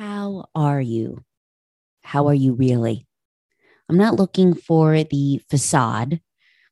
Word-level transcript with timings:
How 0.00 0.46
are 0.54 0.80
you? 0.80 1.26
How 2.02 2.28
are 2.28 2.34
you 2.34 2.54
really? 2.54 3.06
I'm 3.86 3.98
not 3.98 4.14
looking 4.14 4.54
for 4.54 5.04
the 5.04 5.42
facade 5.50 6.22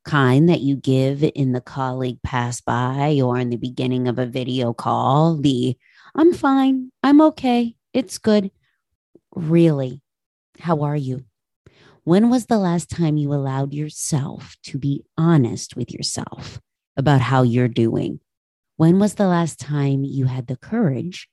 kind 0.03 0.49
that 0.49 0.62
you 0.62 0.77
give 0.77 1.22
in 1.22 1.53
the 1.53 1.61
colleague 1.61 2.22
pass 2.22 2.62
by 2.62 3.21
or 3.22 3.38
in 3.38 3.51
the 3.51 3.59
beginning 3.59 4.09
of 4.09 4.19
a 4.19 4.25
video 4.25 4.72
call. 4.72 5.37
The 5.37 5.77
I'm 6.14 6.33
fine, 6.33 6.91
I'm 7.03 7.21
okay, 7.21 7.77
it's 7.93 8.17
good. 8.17 8.51
Really, 9.35 10.01
how 10.58 10.81
are 10.81 10.97
you? 10.97 11.26
When 12.04 12.31
was 12.31 12.47
the 12.47 12.56
last 12.56 12.88
time 12.88 13.19
you 13.19 13.35
allowed 13.35 13.74
yourself 13.74 14.56
to 14.63 14.79
be 14.79 15.04
honest 15.19 15.76
with 15.76 15.92
yourself 15.92 16.62
about 16.97 17.20
how 17.20 17.42
you're 17.42 17.69
doing? 17.69 18.20
When 18.79 18.98
was 18.98 19.16
the 19.16 19.29
last 19.29 19.60
time 19.60 20.02
you 20.02 20.24
had 20.24 20.47
the 20.47 20.56
courage 20.56 21.29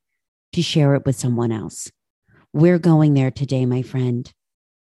to 0.56 0.62
share 0.62 0.96
it 0.96 1.06
with 1.06 1.18
someone 1.18 1.52
else? 1.52 1.92
We're 2.54 2.80
going 2.80 3.14
there 3.14 3.30
today, 3.30 3.66
my 3.66 3.82
friend. 3.82 4.32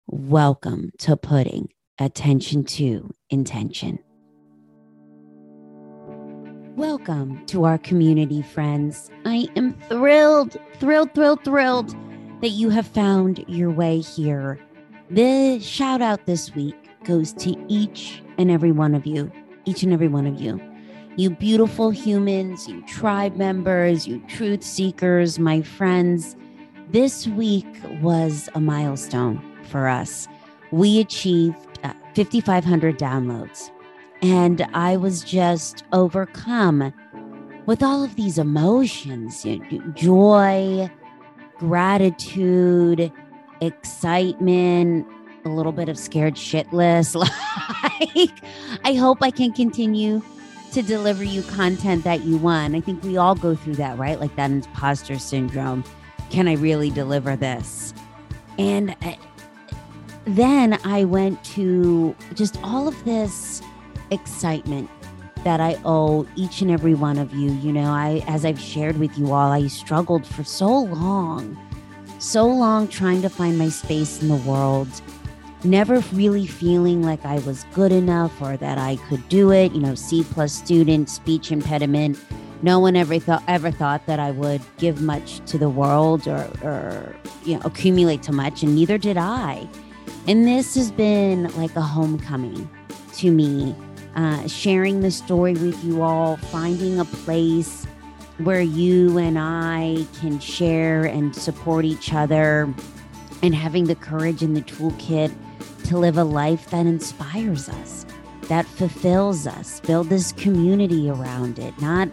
Welcome 0.06 0.90
to 0.98 1.16
putting 1.16 1.70
attention 1.98 2.64
to 2.64 3.10
intention. 3.30 3.98
Welcome 6.76 7.46
to 7.46 7.64
our 7.64 7.78
community, 7.78 8.42
friends. 8.42 9.10
I 9.24 9.48
am 9.56 9.72
thrilled, 9.88 10.54
thrilled, 10.80 11.14
thrilled, 11.14 11.42
thrilled 11.44 11.96
that 12.42 12.50
you 12.50 12.68
have 12.68 12.86
found 12.86 13.42
your 13.48 13.70
way 13.70 14.00
here. 14.00 14.60
The 15.08 15.60
shout 15.60 16.02
out 16.02 16.26
this 16.26 16.54
week 16.54 16.76
goes 17.04 17.32
to 17.34 17.56
each 17.68 18.22
and 18.36 18.50
every 18.50 18.72
one 18.72 18.94
of 18.94 19.06
you, 19.06 19.32
each 19.64 19.82
and 19.82 19.94
every 19.94 20.08
one 20.08 20.26
of 20.26 20.38
you. 20.38 20.60
You 21.16 21.30
beautiful 21.30 21.90
humans, 21.90 22.66
you 22.66 22.82
tribe 22.82 23.36
members, 23.36 24.04
you 24.04 24.18
truth 24.26 24.64
seekers, 24.64 25.38
my 25.38 25.62
friends. 25.62 26.34
This 26.90 27.28
week 27.28 27.66
was 28.02 28.48
a 28.56 28.60
milestone 28.60 29.40
for 29.70 29.86
us. 29.86 30.26
We 30.72 30.98
achieved 30.98 31.56
uh, 31.84 31.92
5,500 32.16 32.98
downloads. 32.98 33.70
And 34.22 34.66
I 34.74 34.96
was 34.96 35.22
just 35.22 35.84
overcome 35.92 36.92
with 37.66 37.80
all 37.80 38.02
of 38.02 38.16
these 38.16 38.36
emotions 38.36 39.46
joy, 39.94 40.90
gratitude, 41.58 43.12
excitement, 43.60 45.06
a 45.44 45.48
little 45.48 45.72
bit 45.72 45.88
of 45.88 45.96
scared 45.96 46.34
shitless. 46.34 47.14
like, 48.16 48.40
I 48.84 48.94
hope 48.94 49.18
I 49.22 49.30
can 49.30 49.52
continue 49.52 50.20
to 50.74 50.82
deliver 50.82 51.22
you 51.22 51.42
content 51.42 52.02
that 52.02 52.24
you 52.24 52.36
want. 52.36 52.74
I 52.74 52.80
think 52.80 53.02
we 53.04 53.16
all 53.16 53.36
go 53.36 53.54
through 53.54 53.76
that, 53.76 53.96
right? 53.96 54.18
Like 54.18 54.34
that 54.34 54.50
imposter 54.50 55.20
syndrome. 55.20 55.84
Can 56.30 56.48
I 56.48 56.54
really 56.54 56.90
deliver 56.90 57.36
this? 57.36 57.94
And 58.58 58.96
uh, 59.02 59.14
then 60.24 60.78
I 60.84 61.04
went 61.04 61.42
to 61.44 62.16
just 62.34 62.58
all 62.64 62.88
of 62.88 63.04
this 63.04 63.62
excitement 64.10 64.90
that 65.44 65.60
I 65.60 65.78
owe 65.84 66.26
each 66.34 66.60
and 66.60 66.72
every 66.72 66.94
one 66.94 67.18
of 67.18 67.32
you. 67.32 67.52
You 67.52 67.72
know, 67.72 67.90
I 67.92 68.24
as 68.26 68.44
I've 68.44 68.58
shared 68.58 68.98
with 68.98 69.16
you 69.16 69.32
all, 69.32 69.52
I 69.52 69.68
struggled 69.68 70.26
for 70.26 70.42
so 70.42 70.68
long, 70.68 71.56
so 72.18 72.46
long 72.46 72.88
trying 72.88 73.22
to 73.22 73.28
find 73.28 73.58
my 73.58 73.68
space 73.68 74.20
in 74.20 74.28
the 74.28 74.36
world, 74.36 74.88
never 75.64 76.00
really 76.12 76.46
feeling 76.46 77.02
like 77.02 77.24
I 77.24 77.38
was 77.40 77.64
good 77.72 77.92
enough 77.92 78.40
or 78.40 78.56
that 78.56 78.78
I 78.78 78.96
could 79.08 79.26
do 79.28 79.50
it. 79.52 79.72
You 79.72 79.80
know, 79.80 79.94
C 79.94 80.24
plus 80.24 80.52
student, 80.52 81.08
speech 81.08 81.50
impediment. 81.50 82.18
No 82.62 82.78
one 82.78 82.96
ever 82.96 83.18
thought 83.18 83.42
ever 83.48 83.70
thought 83.70 84.06
that 84.06 84.18
I 84.18 84.30
would 84.30 84.62
give 84.78 85.02
much 85.02 85.40
to 85.50 85.58
the 85.58 85.68
world 85.68 86.26
or, 86.26 86.48
or 86.62 87.14
you 87.44 87.54
know 87.54 87.62
accumulate 87.64 88.22
too 88.22 88.32
much, 88.32 88.62
and 88.62 88.74
neither 88.74 88.98
did 88.98 89.16
I. 89.16 89.68
And 90.26 90.46
this 90.46 90.74
has 90.76 90.90
been 90.90 91.54
like 91.56 91.76
a 91.76 91.82
homecoming 91.82 92.68
to 93.16 93.30
me, 93.30 93.74
uh, 94.16 94.46
sharing 94.48 95.00
the 95.00 95.10
story 95.10 95.52
with 95.52 95.82
you 95.84 96.02
all, 96.02 96.36
finding 96.36 96.98
a 96.98 97.04
place 97.04 97.84
where 98.38 98.62
you 98.62 99.18
and 99.18 99.38
I 99.38 100.06
can 100.20 100.40
share 100.40 101.04
and 101.04 101.36
support 101.36 101.84
each 101.84 102.14
other, 102.14 102.72
and 103.42 103.54
having 103.54 103.84
the 103.84 103.94
courage 103.94 104.42
and 104.42 104.56
the 104.56 104.62
toolkit 104.62 105.34
to 105.84 105.98
live 105.98 106.18
a 106.18 106.24
life 106.24 106.70
that 106.70 106.86
inspires 106.86 107.68
us, 107.68 108.06
that 108.48 108.66
fulfills 108.66 109.46
us, 109.46 109.80
build 109.80 110.08
this 110.08 110.32
community 110.32 111.08
around 111.10 111.58
it, 111.58 111.78
not 111.80 112.08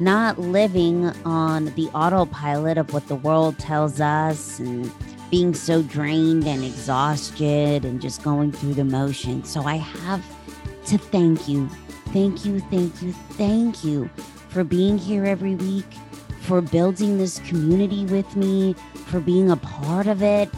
not 0.00 0.38
living 0.38 1.06
on 1.24 1.66
the 1.76 1.88
autopilot 1.94 2.78
of 2.78 2.92
what 2.92 3.06
the 3.06 3.14
world 3.14 3.58
tells 3.60 4.00
us 4.00 4.58
and 4.58 4.90
being 5.30 5.54
so 5.54 5.82
drained 5.82 6.46
and 6.46 6.64
exhausted 6.64 7.84
and 7.84 8.00
just 8.00 8.22
going 8.22 8.50
through 8.50 8.74
the 8.74 8.84
motions. 8.84 9.48
So 9.48 9.62
I 9.62 9.76
have 9.76 10.24
to 10.86 10.98
thank 10.98 11.48
you. 11.48 11.68
Thank 12.12 12.44
you, 12.44 12.60
thank 12.60 13.02
you, 13.02 13.12
thank 13.12 13.84
you 13.84 14.08
for 14.48 14.62
being 14.62 14.98
here 14.98 15.24
every 15.24 15.54
week, 15.56 15.92
for 16.40 16.60
building 16.60 17.18
this 17.18 17.40
community 17.40 18.04
with 18.06 18.36
me, 18.36 18.74
for 19.06 19.18
being 19.18 19.50
a 19.50 19.56
part 19.56 20.06
of 20.06 20.22
it, 20.22 20.48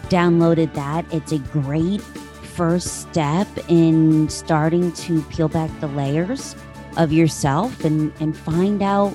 downloaded 0.10 0.74
that. 0.74 1.06
It's 1.14 1.32
a 1.32 1.40
great 1.40 2.02
first 2.02 3.02
step 3.02 3.48
in 3.68 4.28
starting 4.28 4.92
to 4.94 5.22
peel 5.24 5.48
back 5.48 5.72
the 5.80 5.88
layers 5.88 6.56
of 6.98 7.14
yourself 7.14 7.86
and, 7.86 8.12
and 8.20 8.36
find 8.36 8.82
out 8.82 9.12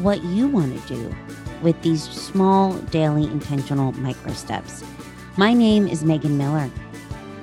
what 0.00 0.22
you 0.24 0.48
want 0.48 0.80
to 0.80 0.94
do 0.94 1.14
with 1.60 1.80
these 1.82 2.02
small, 2.02 2.74
daily, 2.74 3.24
intentional 3.24 3.92
micro 3.92 4.32
steps. 4.32 4.82
My 5.36 5.52
name 5.52 5.86
is 5.86 6.04
Megan 6.04 6.38
Miller. 6.38 6.70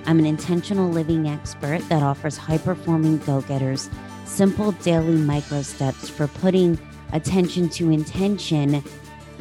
I'm 0.06 0.20
an 0.20 0.26
intentional 0.26 0.90
living 0.90 1.28
expert 1.28 1.88
that 1.90 2.04
offers 2.04 2.38
high 2.38 2.58
performing 2.58 3.20
go 3.20 3.42
getters 3.42 3.90
simple 4.26 4.72
daily 4.74 5.16
micro 5.16 5.62
steps 5.62 6.08
for 6.08 6.28
putting 6.28 6.80
attention 7.14 7.68
to 7.70 7.90
intention 7.90 8.84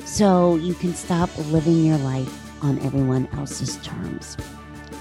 so 0.05 0.57
you 0.57 0.75
can 0.75 0.95
stop 0.95 1.31
living 1.51 1.85
your 1.85 1.99
life 1.99 2.65
on 2.65 2.79
everyone 2.81 3.29
else's 3.35 3.77
terms. 3.79 4.37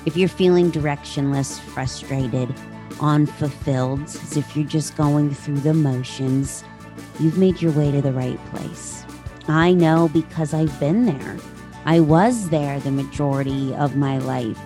If 0.05 0.15
you're 0.15 0.29
feeling 0.29 0.71
directionless, 0.71 1.59
frustrated, 1.59 2.53
unfulfilled, 3.01 4.03
as 4.03 4.37
if 4.37 4.55
you're 4.55 4.67
just 4.67 4.95
going 4.95 5.33
through 5.33 5.59
the 5.59 5.73
motions, 5.73 6.63
you've 7.19 7.37
made 7.37 7.61
your 7.61 7.71
way 7.71 7.91
to 7.91 8.01
the 8.01 8.13
right 8.13 8.43
place. 8.47 9.05
I 9.47 9.73
know 9.73 10.09
because 10.09 10.53
I've 10.53 10.77
been 10.79 11.05
there. 11.05 11.37
I 11.85 12.01
was 12.01 12.49
there 12.49 12.79
the 12.79 12.91
majority 12.91 13.73
of 13.75 13.95
my 13.95 14.17
life. 14.17 14.59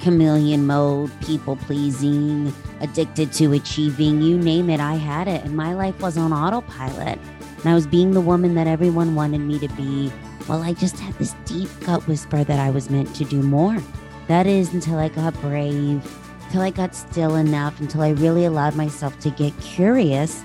Chameleon 0.00 0.66
mode, 0.66 1.10
people 1.20 1.56
pleasing, 1.56 2.52
addicted 2.80 3.32
to 3.34 3.52
achieving, 3.52 4.22
you 4.22 4.38
name 4.38 4.70
it, 4.70 4.80
I 4.80 4.94
had 4.94 5.28
it. 5.28 5.44
And 5.44 5.56
my 5.56 5.74
life 5.74 6.00
was 6.00 6.16
on 6.16 6.32
autopilot. 6.32 7.18
And 7.58 7.66
I 7.66 7.74
was 7.74 7.86
being 7.86 8.12
the 8.12 8.20
woman 8.20 8.54
that 8.54 8.66
everyone 8.66 9.14
wanted 9.14 9.40
me 9.40 9.58
to 9.58 9.68
be 9.68 10.12
well, 10.48 10.62
I 10.62 10.72
just 10.72 10.98
had 10.98 11.12
this 11.14 11.34
deep 11.44 11.68
gut 11.80 12.06
whisper 12.08 12.42
that 12.42 12.58
I 12.58 12.70
was 12.70 12.88
meant 12.88 13.14
to 13.16 13.24
do 13.24 13.42
more. 13.42 13.76
That 14.28 14.46
is 14.46 14.72
until 14.72 14.98
I 14.98 15.10
got 15.10 15.38
brave, 15.42 16.02
until 16.44 16.62
I 16.62 16.70
got 16.70 16.94
still 16.94 17.36
enough, 17.36 17.78
until 17.80 18.00
I 18.00 18.10
really 18.10 18.46
allowed 18.46 18.74
myself 18.74 19.18
to 19.20 19.30
get 19.30 19.58
curious 19.60 20.42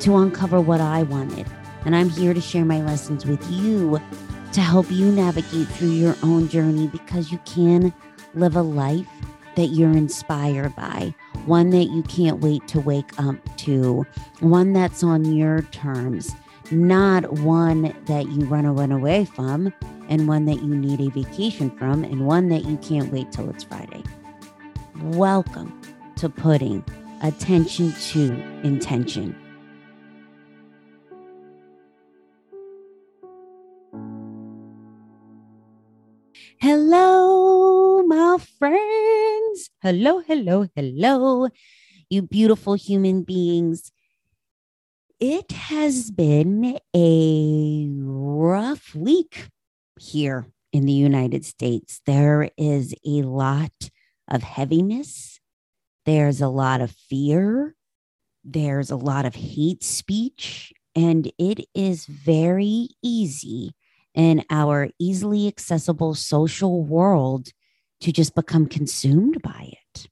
to 0.00 0.16
uncover 0.16 0.60
what 0.60 0.80
I 0.80 1.04
wanted. 1.04 1.46
And 1.84 1.94
I'm 1.94 2.08
here 2.08 2.34
to 2.34 2.40
share 2.40 2.64
my 2.64 2.82
lessons 2.82 3.24
with 3.26 3.48
you 3.48 4.00
to 4.52 4.60
help 4.60 4.90
you 4.90 5.12
navigate 5.12 5.68
through 5.68 5.90
your 5.90 6.16
own 6.24 6.48
journey 6.48 6.88
because 6.88 7.30
you 7.30 7.38
can 7.44 7.94
live 8.34 8.56
a 8.56 8.62
life 8.62 9.06
that 9.56 9.68
you're 9.68 9.96
inspired 9.96 10.74
by, 10.76 11.14
one 11.46 11.70
that 11.70 11.84
you 11.84 12.02
can't 12.02 12.40
wait 12.40 12.66
to 12.68 12.80
wake 12.80 13.18
up 13.18 13.36
to, 13.58 14.04
one 14.40 14.72
that's 14.72 15.02
on 15.04 15.24
your 15.36 15.62
terms 15.62 16.34
not 16.70 17.30
one 17.40 17.94
that 18.06 18.28
you 18.28 18.44
run, 18.46 18.66
run 18.74 18.92
away 18.92 19.24
from, 19.24 19.72
and 20.08 20.26
one 20.26 20.44
that 20.46 20.62
you 20.62 20.74
need 20.74 21.00
a 21.00 21.10
vacation 21.10 21.70
from, 21.70 22.04
and 22.04 22.26
one 22.26 22.48
that 22.48 22.64
you 22.64 22.76
can't 22.78 23.12
wait 23.12 23.30
till 23.32 23.48
it's 23.50 23.64
Friday. 23.64 24.02
Welcome 25.02 25.80
to 26.16 26.28
putting 26.28 26.84
attention 27.22 27.92
to 27.92 28.32
intention. 28.62 29.36
Hello, 36.58 37.23
friends. 38.38 39.70
Hello, 39.82 40.20
hello, 40.20 40.66
hello, 40.74 41.48
you 42.10 42.22
beautiful 42.22 42.74
human 42.74 43.22
beings. 43.22 43.92
It 45.20 45.52
has 45.52 46.10
been 46.10 46.78
a 46.94 47.88
rough 47.90 48.94
week 48.94 49.48
here 49.98 50.46
in 50.72 50.86
the 50.86 50.92
United 50.92 51.44
States. 51.44 52.00
There 52.06 52.50
is 52.58 52.94
a 53.06 53.22
lot 53.22 53.90
of 54.28 54.42
heaviness, 54.42 55.40
there's 56.04 56.40
a 56.40 56.48
lot 56.48 56.80
of 56.80 56.90
fear, 56.90 57.74
there's 58.42 58.90
a 58.90 58.96
lot 58.96 59.24
of 59.24 59.34
hate 59.34 59.84
speech, 59.84 60.72
and 60.94 61.30
it 61.38 61.66
is 61.74 62.06
very 62.06 62.88
easy 63.02 63.74
in 64.14 64.44
our 64.50 64.88
easily 64.98 65.46
accessible 65.48 66.14
social 66.14 66.84
world 66.84 67.48
to 68.04 68.12
just 68.12 68.34
become 68.34 68.66
consumed 68.66 69.40
by 69.40 69.72
it. 69.72 70.08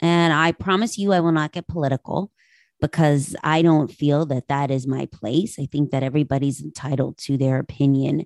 And 0.00 0.32
I 0.32 0.52
promise 0.52 0.96
you, 0.96 1.12
I 1.12 1.20
will 1.20 1.32
not 1.32 1.52
get 1.52 1.68
political 1.68 2.32
because 2.80 3.36
I 3.44 3.60
don't 3.60 3.92
feel 3.92 4.24
that 4.26 4.48
that 4.48 4.70
is 4.70 4.86
my 4.86 5.04
place. 5.04 5.58
I 5.58 5.66
think 5.66 5.90
that 5.90 6.02
everybody's 6.02 6.62
entitled 6.62 7.18
to 7.18 7.36
their 7.36 7.58
opinion. 7.58 8.24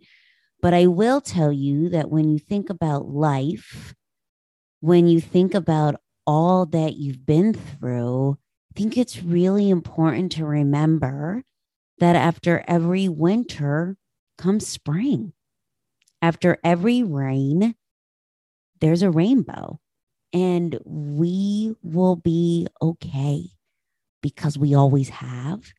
But 0.63 0.75
I 0.75 0.87
will 0.87 1.21
tell 1.21 1.51
you 1.51 1.89
that 1.89 2.09
when 2.09 2.29
you 2.29 2.39
think 2.39 2.71
about 2.71 3.09
life, 3.09 3.97
when 4.79 5.09
you 5.09 5.21
think 5.21 5.53
about 5.53 5.97
all 6.25 6.67
that 6.67 6.95
you've 6.95 7.27
been 7.27 7.53
through, 7.53 8.39
I 8.73 8.79
think 8.79 8.97
it's 8.97 9.25
really 9.25 9.71
important 9.71 10.31
to 10.33 10.45
remember 10.45 11.43
that 11.99 12.15
after 12.15 12.63
every 12.69 13.09
winter 13.09 13.97
comes 14.39 14.69
spring. 14.69 15.33
After 16.23 16.59
every 16.63 17.03
rain, 17.03 17.75
there's 18.81 19.03
a 19.03 19.11
rainbow, 19.11 19.79
and 20.33 20.79
we 20.85 21.75
will 21.83 22.17
be 22.17 22.67
okay 22.81 23.45
because 24.23 24.59
we 24.59 24.75
always 24.75 25.09
have 25.09 25.73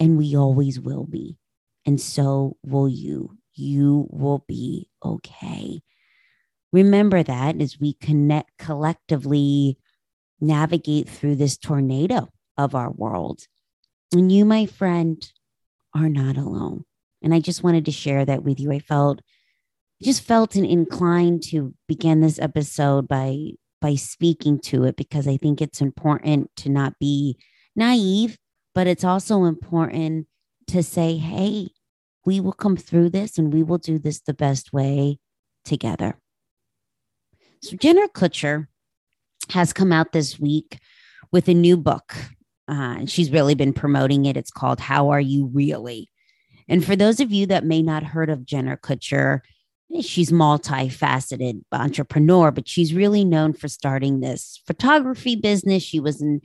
and 0.00 0.18
we 0.18 0.36
always 0.36 0.80
will 0.80 1.04
be. 1.04 1.38
And 1.86 2.00
so 2.00 2.56
will 2.64 2.88
you. 2.88 3.36
You 3.54 4.08
will 4.10 4.44
be 4.48 4.88
okay. 5.04 5.80
Remember 6.72 7.22
that 7.22 7.60
as 7.60 7.78
we 7.78 7.92
connect 7.94 8.50
collectively 8.58 9.78
navigate 10.40 11.08
through 11.08 11.36
this 11.36 11.56
tornado 11.56 12.28
of 12.58 12.74
our 12.74 12.90
world. 12.90 13.46
And 14.12 14.30
you, 14.30 14.44
my 14.44 14.66
friend, 14.66 15.24
are 15.94 16.08
not 16.08 16.36
alone. 16.36 16.84
And 17.22 17.32
I 17.32 17.40
just 17.40 17.62
wanted 17.62 17.84
to 17.86 17.92
share 17.92 18.24
that 18.24 18.42
with 18.42 18.60
you. 18.60 18.72
I 18.72 18.80
felt 18.80 19.20
just 20.04 20.22
felt 20.22 20.54
an 20.54 20.64
inclined 20.64 21.42
to 21.44 21.74
begin 21.88 22.20
this 22.20 22.38
episode 22.38 23.08
by 23.08 23.52
by 23.80 23.94
speaking 23.94 24.58
to 24.58 24.84
it 24.84 24.96
because 24.96 25.28
I 25.28 25.36
think 25.36 25.60
it's 25.60 25.80
important 25.80 26.50
to 26.56 26.70
not 26.70 26.98
be 26.98 27.38
naive, 27.76 28.38
but 28.74 28.86
it's 28.86 29.04
also 29.04 29.44
important 29.44 30.26
to 30.68 30.82
say, 30.82 31.18
hey, 31.18 31.68
we 32.24 32.40
will 32.40 32.52
come 32.52 32.76
through 32.76 33.10
this 33.10 33.36
and 33.36 33.52
we 33.52 33.62
will 33.62 33.76
do 33.76 33.98
this 33.98 34.20
the 34.20 34.32
best 34.32 34.72
way 34.72 35.18
together. 35.64 36.18
So, 37.62 37.76
Jenna 37.76 38.08
Kutcher 38.08 38.68
has 39.50 39.72
come 39.72 39.92
out 39.92 40.12
this 40.12 40.38
week 40.40 40.78
with 41.30 41.48
a 41.48 41.54
new 41.54 41.76
book. 41.76 42.14
Uh, 42.66 43.04
she's 43.06 43.30
really 43.30 43.54
been 43.54 43.74
promoting 43.74 44.24
it. 44.24 44.36
It's 44.36 44.50
called 44.50 44.80
How 44.80 45.10
Are 45.10 45.20
You 45.20 45.50
Really? 45.52 46.08
And 46.68 46.82
for 46.82 46.96
those 46.96 47.20
of 47.20 47.30
you 47.30 47.46
that 47.46 47.64
may 47.64 47.82
not 47.82 48.02
heard 48.02 48.30
of 48.30 48.46
Jenna 48.46 48.78
Kutcher, 48.78 49.40
she's 50.00 50.30
multifaceted 50.30 51.62
entrepreneur, 51.72 52.50
but 52.50 52.68
she's 52.68 52.94
really 52.94 53.24
known 53.24 53.52
for 53.52 53.68
starting 53.68 54.20
this 54.20 54.60
photography 54.66 55.36
business. 55.36 55.82
She 55.82 56.00
was 56.00 56.20
in 56.20 56.40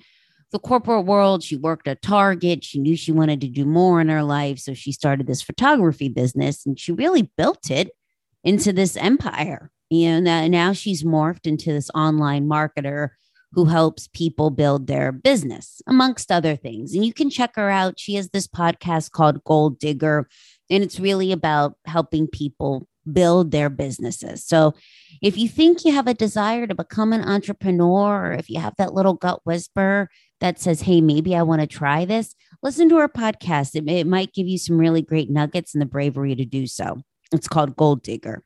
the 0.51 0.59
corporate 0.59 1.06
world. 1.06 1.44
She 1.44 1.56
worked 1.56 1.88
at 1.88 2.01
Target. 2.01 2.63
She 2.63 2.80
knew 2.80 2.95
she 2.95 3.12
wanted 3.12 3.41
to 3.41 3.47
do 3.47 3.65
more 3.65 4.01
in 4.01 4.09
her 4.09 4.24
life. 4.24 4.59
So 4.59 4.74
she 4.74 4.91
started 4.91 5.27
this 5.27 5.41
photography 5.41 6.09
business 6.09 6.65
and 6.65 6.80
she 6.80 6.91
really 6.91 7.31
built 7.38 7.69
it 7.69 7.91
into 8.44 8.74
this 8.74 8.97
empire. 8.97 9.71
You 9.89 10.21
know, 10.21 10.47
now 10.47 10.74
she's 10.74 11.03
morphed 11.03 11.47
into 11.47 11.71
this 11.71 11.89
online 11.95 12.47
marketer 12.47 13.09
who 13.53 13.65
helps 13.65 14.07
people 14.07 14.51
build 14.51 14.86
their 14.86 15.12
business, 15.12 15.81
amongst 15.88 16.31
other 16.31 16.56
things. 16.56 16.94
And 16.94 17.03
you 17.03 17.13
can 17.13 17.31
check 17.31 17.56
her 17.56 17.69
out. 17.69 18.00
She 18.00 18.13
has 18.13 18.30
this 18.30 18.47
podcast 18.47 19.12
called 19.12 19.44
Goal 19.44 19.71
Digger, 19.71 20.27
and 20.69 20.83
it's 20.83 21.00
really 21.00 21.31
about 21.31 21.74
helping 21.86 22.27
people 22.27 22.88
build 23.12 23.51
their 23.51 23.69
businesses. 23.69 24.46
So 24.46 24.74
if 25.22 25.38
you 25.38 25.50
think 25.50 25.86
you 25.86 25.94
have 25.94 26.07
a 26.07 26.13
desire 26.13 26.68
to 26.68 26.75
become 26.75 27.13
an 27.13 27.24
entrepreneur, 27.24 28.28
or 28.28 28.34
if 28.34 28.50
you 28.50 28.60
have 28.60 28.75
that 28.78 28.94
little 28.94 29.13
gut 29.13 29.42
whisper 29.44 30.10
that 30.40 30.60
says, 30.60 30.81
hey, 30.81 31.01
maybe 31.01 31.36
I 31.36 31.44
want 31.44 31.62
to 31.62 31.68
try 31.68 32.06
this, 32.06 32.36
listen 32.62 32.90
to 32.90 32.98
our 32.98 33.10
podcast. 33.10 33.75
It, 33.75 33.90
it 33.90 34.07
might 34.07 34.34
give 34.34 34.48
you 34.48 34.57
some 34.57 34.78
really 34.78 35.01
great 35.01 35.30
nuggets 35.30 35.74
and 35.74 35.81
the 35.81 35.86
bravery 35.86 36.36
to 36.36 36.46
do 36.46 36.68
so. 36.68 37.01
It's 37.31 37.48
called 37.48 37.75
Goal 37.75 37.96
Digger. 37.96 38.44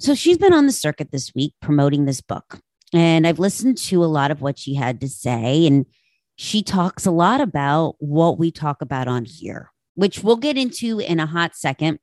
So 0.00 0.14
she's 0.14 0.38
been 0.38 0.52
on 0.52 0.66
the 0.66 0.72
circuit 0.72 1.12
this 1.12 1.32
week 1.34 1.54
promoting 1.60 2.04
this 2.04 2.20
book. 2.20 2.60
And 2.92 3.26
I've 3.26 3.38
listened 3.38 3.78
to 3.78 4.04
a 4.04 4.06
lot 4.06 4.30
of 4.30 4.40
what 4.40 4.58
she 4.58 4.74
had 4.74 5.00
to 5.00 5.08
say. 5.08 5.66
And 5.66 5.86
she 6.36 6.62
talks 6.62 7.06
a 7.06 7.10
lot 7.10 7.40
about 7.40 7.96
what 7.98 8.38
we 8.38 8.50
talk 8.50 8.82
about 8.82 9.08
on 9.08 9.24
here, 9.24 9.70
which 9.94 10.22
we'll 10.22 10.36
get 10.36 10.56
into 10.56 10.98
in 10.98 11.20
a 11.20 11.26
hot 11.26 11.54
second. 11.54 11.98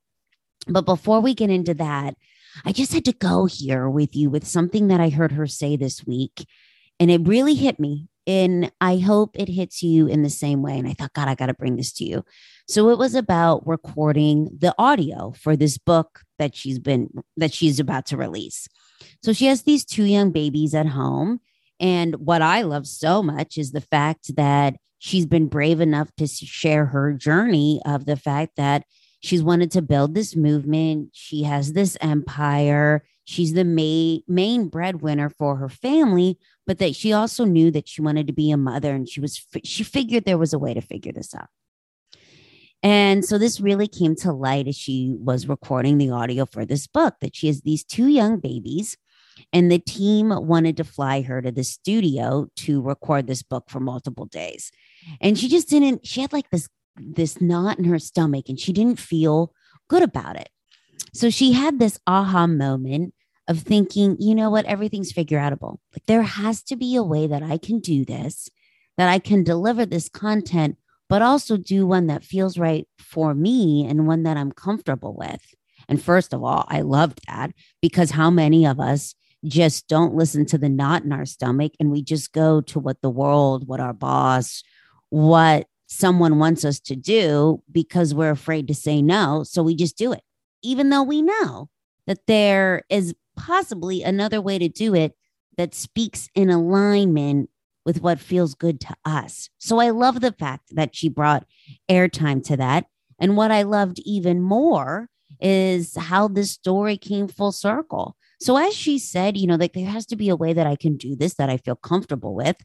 But 0.68 0.86
before 0.86 1.20
we 1.20 1.34
get 1.34 1.50
into 1.50 1.74
that, 1.76 2.16
I 2.66 2.72
just 2.72 2.94
had 2.94 3.06
to 3.06 3.14
go 3.14 3.46
here 3.46 3.90
with 3.90 4.16
you 4.16 4.30
with 4.30 4.46
something 4.46 4.88
that 4.88 5.00
I 5.00 5.10
heard 5.10 5.32
her 5.32 5.48
say 5.48 5.76
this 5.76 6.06
week. 6.06 6.46
And 7.00 7.10
it 7.10 7.28
really 7.28 7.56
hit 7.56 7.80
me. 7.80 8.08
And 8.28 8.72
I 8.80 8.98
hope 8.98 9.32
it 9.34 9.50
hits 9.50 9.82
you 9.82 10.06
in 10.08 10.22
the 10.22 10.30
same 10.30 10.62
way. 10.62 10.78
And 10.78 10.88
I 10.88 10.94
thought, 10.94 11.14
God, 11.14 11.28
I 11.28 11.36
got 11.36 11.48
to 11.48 11.56
bring 11.56 11.76
this 11.76 11.92
to 11.94 12.04
you. 12.04 12.24
So 12.68 12.90
it 12.90 13.00
was 13.00 13.16
about 13.16 13.66
recording 13.66 14.50
the 14.56 14.76
audio 14.78 15.34
for 15.36 15.56
this 15.56 15.78
book 15.78 16.22
that 16.38 16.56
she's 16.56 16.78
been, 16.78 17.10
that 17.38 17.54
she's 17.54 17.80
about 17.80 18.06
to 18.08 18.18
release. 18.18 18.68
So 19.24 19.34
she 19.34 19.48
has 19.48 19.64
these 19.64 19.84
two 19.84 20.04
young 20.04 20.32
babies 20.32 20.76
at 20.76 20.86
home. 20.86 21.40
And 21.80 22.16
what 22.16 22.44
I 22.44 22.62
love 22.62 22.86
so 22.86 23.24
much 23.24 23.58
is 23.58 23.72
the 23.72 23.82
fact 23.82 24.36
that 24.36 24.76
she's 25.00 25.26
been 25.26 25.48
brave 25.48 25.82
enough 25.82 26.12
to 26.18 26.28
share 26.28 26.86
her 26.86 27.14
journey 27.14 27.82
of 27.86 28.06
the 28.06 28.16
fact 28.16 28.56
that 28.58 28.84
she's 29.22 29.42
wanted 29.42 29.72
to 29.72 29.82
build 29.82 30.14
this 30.14 30.36
movement. 30.36 31.10
She 31.14 31.44
has 31.44 31.74
this 31.74 31.98
empire. 32.02 33.04
She's 33.24 33.54
the 33.54 33.64
main, 33.64 34.24
main 34.28 34.68
breadwinner 34.68 35.30
for 35.30 35.56
her 35.56 35.70
family, 35.70 36.38
but 36.68 36.80
that 36.80 36.96
she 36.96 37.14
also 37.14 37.46
knew 37.46 37.72
that 37.72 37.88
she 37.88 38.02
wanted 38.02 38.28
to 38.28 38.34
be 38.34 38.52
a 38.52 38.58
mother 38.58 38.94
and 38.94 39.08
she 39.08 39.22
was, 39.22 39.46
she 39.64 39.84
figured 39.84 40.26
there 40.26 40.38
was 40.38 40.54
a 40.54 40.60
way 40.60 40.74
to 40.74 40.82
figure 40.82 41.14
this 41.14 41.34
out. 41.34 41.48
And 42.84 43.24
so 43.24 43.38
this 43.38 43.62
really 43.62 43.88
came 43.88 44.16
to 44.18 44.34
light 44.34 44.68
as 44.68 44.76
she 44.76 45.16
was 45.20 45.48
recording 45.48 45.98
the 45.98 46.10
audio 46.10 46.48
for 46.48 46.66
this 46.66 46.88
book 46.88 47.16
that 47.22 47.36
she 47.36 47.48
has 47.48 47.62
these 47.62 47.84
two 47.84 48.08
young 48.08 48.40
babies. 48.40 48.98
And 49.54 49.72
the 49.72 49.80
team 49.80 50.30
wanted 50.30 50.78
to 50.78 50.84
fly 50.84 51.22
her 51.22 51.42
to 51.42 51.52
the 51.52 51.64
studio 51.64 52.48
to 52.58 52.82
record 52.82 53.28
this 53.28 53.44
book 53.44 53.70
for 53.70 53.80
multiple 53.80 54.26
days. 54.26 54.72
And 55.20 55.38
she 55.38 55.48
just 55.48 55.70
didn't, 55.70 56.06
she 56.06 56.22
had 56.22 56.34
like 56.34 56.50
this, 56.50 56.68
this 57.02 57.42
knot 57.42 57.80
in 57.80 57.86
her 57.86 58.00
stomach 58.00 58.46
and 58.48 58.60
she 58.60 58.74
didn't 58.74 59.00
feel 59.00 59.54
good 59.88 60.04
about 60.04 60.36
it. 60.36 60.50
So 61.14 61.30
she 61.30 61.54
had 61.54 61.80
this 61.80 62.00
aha 62.08 62.48
moment 62.48 63.14
of 63.48 63.60
thinking, 63.60 64.16
you 64.20 64.36
know 64.36 64.50
what, 64.50 64.66
everything's 64.66 65.12
figure 65.12 65.40
outable. 65.40 65.78
Like 65.94 66.06
there 66.06 66.22
has 66.22 66.64
to 66.64 66.76
be 66.76 66.96
a 66.96 67.04
way 67.04 67.28
that 67.28 67.44
I 67.44 67.58
can 67.58 67.80
do 67.80 68.06
this, 68.06 68.50
that 68.98 69.10
I 69.10 69.20
can 69.20 69.44
deliver 69.44 69.86
this 69.86 70.08
content 70.08 70.78
but 71.12 71.22
also 71.22 71.58
do 71.58 71.86
one 71.86 72.08
that 72.08 72.24
feels 72.24 72.58
right 72.58 72.88
for 72.98 73.34
me 73.34 73.86
and 73.86 74.08
one 74.08 74.24
that 74.24 74.38
I'm 74.38 74.54
comfortable 74.54 75.14
with. 75.14 75.42
And 75.90 76.02
first 76.02 76.32
of 76.32 76.42
all, 76.42 76.64
I 76.70 76.80
loved 76.80 77.20
that 77.28 77.52
because 77.82 78.12
how 78.12 78.30
many 78.30 78.66
of 78.66 78.80
us 78.80 79.14
just 79.44 79.90
don't 79.90 80.16
listen 80.16 80.46
to 80.46 80.58
the 80.58 80.70
knot 80.70 81.04
in 81.04 81.12
our 81.12 81.26
stomach 81.26 81.74
and 81.82 81.92
we 81.92 82.02
just 82.02 82.32
go 82.32 82.62
to 82.62 82.80
what 82.80 83.02
the 83.02 83.10
world, 83.10 83.68
what 83.68 83.82
our 83.82 83.92
boss, 83.92 84.64
what 85.10 85.68
someone 85.92 86.40
wants 86.40 86.64
us 86.64 86.80
to 86.80 86.96
do 86.96 87.62
because 87.70 88.14
we're 88.14 88.32
afraid 88.32 88.66
to 88.66 88.74
say 88.74 89.02
no. 89.02 89.44
So 89.44 89.62
we 89.62 89.76
just 89.76 89.98
do 89.98 90.14
it, 90.14 90.22
even 90.64 90.90
though 90.90 91.04
we 91.04 91.22
know 91.22 91.70
that 92.08 92.28
there 92.28 92.84
is 92.90 93.14
possibly 93.36 94.02
another 94.02 94.40
way 94.40 94.58
to 94.58 94.70
do 94.70 94.96
it 94.96 95.18
that 95.58 95.76
speaks 95.76 96.30
in 96.34 96.50
alignment 96.50 97.50
with 97.86 98.02
what 98.02 98.22
feels 98.22 98.56
good 98.56 98.80
to 98.80 98.96
us. 99.04 99.50
So 99.58 99.80
I 99.80 99.90
love 99.90 100.22
the 100.22 100.32
fact 100.32 100.74
that 100.76 100.96
she 100.96 101.10
brought 101.10 101.46
airtime 101.90 102.42
to 102.46 102.56
that. 102.56 102.86
And 103.20 103.36
what 103.36 103.52
I 103.52 103.64
loved 103.64 104.00
even 104.06 104.42
more 104.42 105.10
is 105.42 105.98
how 105.98 106.30
this 106.30 106.52
story 106.52 106.96
came 106.96 107.28
full 107.28 107.52
circle. 107.52 108.16
So, 108.40 108.58
as 108.58 108.74
she 108.74 108.98
said, 108.98 109.38
you 109.38 109.46
know, 109.46 109.56
like 109.56 109.74
there 109.74 109.86
has 109.86 110.06
to 110.08 110.16
be 110.16 110.30
a 110.30 110.36
way 110.36 110.54
that 110.54 110.66
I 110.66 110.76
can 110.76 110.98
do 110.98 111.16
this 111.16 111.36
that 111.36 111.50
I 111.50 111.58
feel 111.58 111.76
comfortable 111.76 112.34
with. 112.34 112.56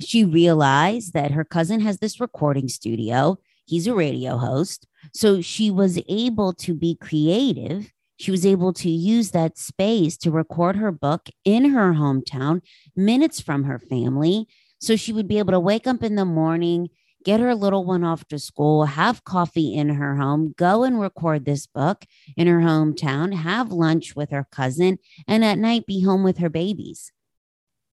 She 0.00 0.24
realized 0.24 1.12
that 1.12 1.32
her 1.32 1.44
cousin 1.44 1.80
has 1.80 1.98
this 1.98 2.20
recording 2.20 2.68
studio, 2.68 3.38
he's 3.66 3.86
a 3.86 3.94
radio 3.94 4.36
host. 4.36 4.86
So, 5.12 5.40
she 5.40 5.70
was 5.70 6.00
able 6.08 6.52
to 6.54 6.74
be 6.74 6.96
creative. 6.96 7.92
She 8.16 8.30
was 8.30 8.46
able 8.46 8.72
to 8.74 8.88
use 8.88 9.32
that 9.32 9.58
space 9.58 10.16
to 10.18 10.30
record 10.30 10.76
her 10.76 10.92
book 10.92 11.28
in 11.44 11.70
her 11.70 11.92
hometown, 11.92 12.62
minutes 12.94 13.40
from 13.40 13.64
her 13.64 13.78
family. 13.78 14.46
So 14.84 14.96
she 14.96 15.12
would 15.12 15.26
be 15.26 15.38
able 15.38 15.52
to 15.52 15.60
wake 15.60 15.86
up 15.86 16.02
in 16.02 16.14
the 16.14 16.24
morning, 16.24 16.90
get 17.24 17.40
her 17.40 17.54
little 17.54 17.84
one 17.84 18.04
off 18.04 18.26
to 18.28 18.38
school, 18.38 18.84
have 18.84 19.24
coffee 19.24 19.74
in 19.74 19.88
her 19.88 20.16
home, 20.16 20.54
go 20.58 20.84
and 20.84 21.00
record 21.00 21.44
this 21.44 21.66
book 21.66 22.04
in 22.36 22.46
her 22.46 22.60
hometown, 22.60 23.34
have 23.34 23.72
lunch 23.72 24.14
with 24.14 24.30
her 24.30 24.46
cousin, 24.52 24.98
and 25.26 25.44
at 25.44 25.58
night 25.58 25.86
be 25.86 26.02
home 26.02 26.22
with 26.22 26.38
her 26.38 26.50
babies. 26.50 27.12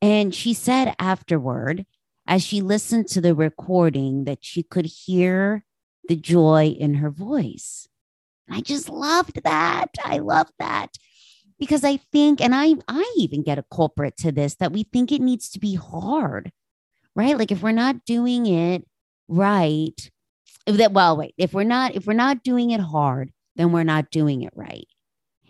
And 0.00 0.34
she 0.34 0.54
said 0.54 0.94
afterward, 0.98 1.86
as 2.26 2.42
she 2.42 2.60
listened 2.60 3.08
to 3.08 3.20
the 3.20 3.34
recording, 3.34 4.24
that 4.24 4.38
she 4.42 4.62
could 4.62 4.86
hear 4.86 5.64
the 6.08 6.16
joy 6.16 6.76
in 6.78 6.94
her 6.94 7.10
voice. 7.10 7.88
I 8.50 8.60
just 8.60 8.88
loved 8.88 9.42
that. 9.44 9.88
I 10.04 10.18
love 10.18 10.48
that 10.58 10.96
because 11.58 11.84
I 11.84 11.96
think, 11.96 12.40
and 12.40 12.54
I, 12.54 12.74
I 12.86 13.12
even 13.16 13.42
get 13.42 13.58
a 13.58 13.64
culprit 13.70 14.16
to 14.18 14.32
this 14.32 14.54
that 14.56 14.72
we 14.72 14.84
think 14.84 15.10
it 15.10 15.20
needs 15.20 15.50
to 15.50 15.58
be 15.58 15.74
hard, 15.74 16.52
right? 17.14 17.36
Like 17.36 17.50
if 17.50 17.62
we're 17.62 17.72
not 17.72 18.04
doing 18.04 18.46
it 18.46 18.86
right, 19.26 20.10
that 20.66 20.92
well, 20.92 21.16
wait, 21.16 21.34
if 21.36 21.52
we're 21.52 21.64
not, 21.64 21.94
if 21.94 22.06
we're 22.06 22.12
not 22.12 22.42
doing 22.42 22.70
it 22.70 22.80
hard, 22.80 23.32
then 23.56 23.72
we're 23.72 23.84
not 23.84 24.10
doing 24.10 24.42
it 24.42 24.52
right, 24.54 24.86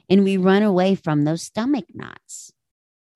and 0.09 0.25
we 0.25 0.37
run 0.37 0.63
away 0.63 0.95
from 0.95 1.25
those 1.25 1.43
stomach 1.43 1.87
knots. 1.93 2.53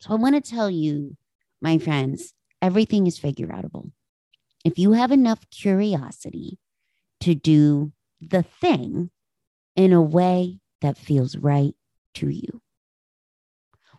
So 0.00 0.10
I 0.10 0.16
want 0.16 0.34
to 0.34 0.50
tell 0.50 0.68
you, 0.68 1.16
my 1.62 1.78
friends, 1.78 2.34
everything 2.60 3.06
is 3.06 3.18
figure 3.18 3.48
outable. 3.48 3.90
If 4.64 4.78
you 4.78 4.92
have 4.92 5.12
enough 5.12 5.48
curiosity 5.50 6.58
to 7.20 7.34
do 7.34 7.92
the 8.20 8.42
thing 8.42 9.10
in 9.76 9.92
a 9.92 10.02
way 10.02 10.58
that 10.80 10.98
feels 10.98 11.36
right 11.36 11.74
to 12.14 12.28
you. 12.28 12.60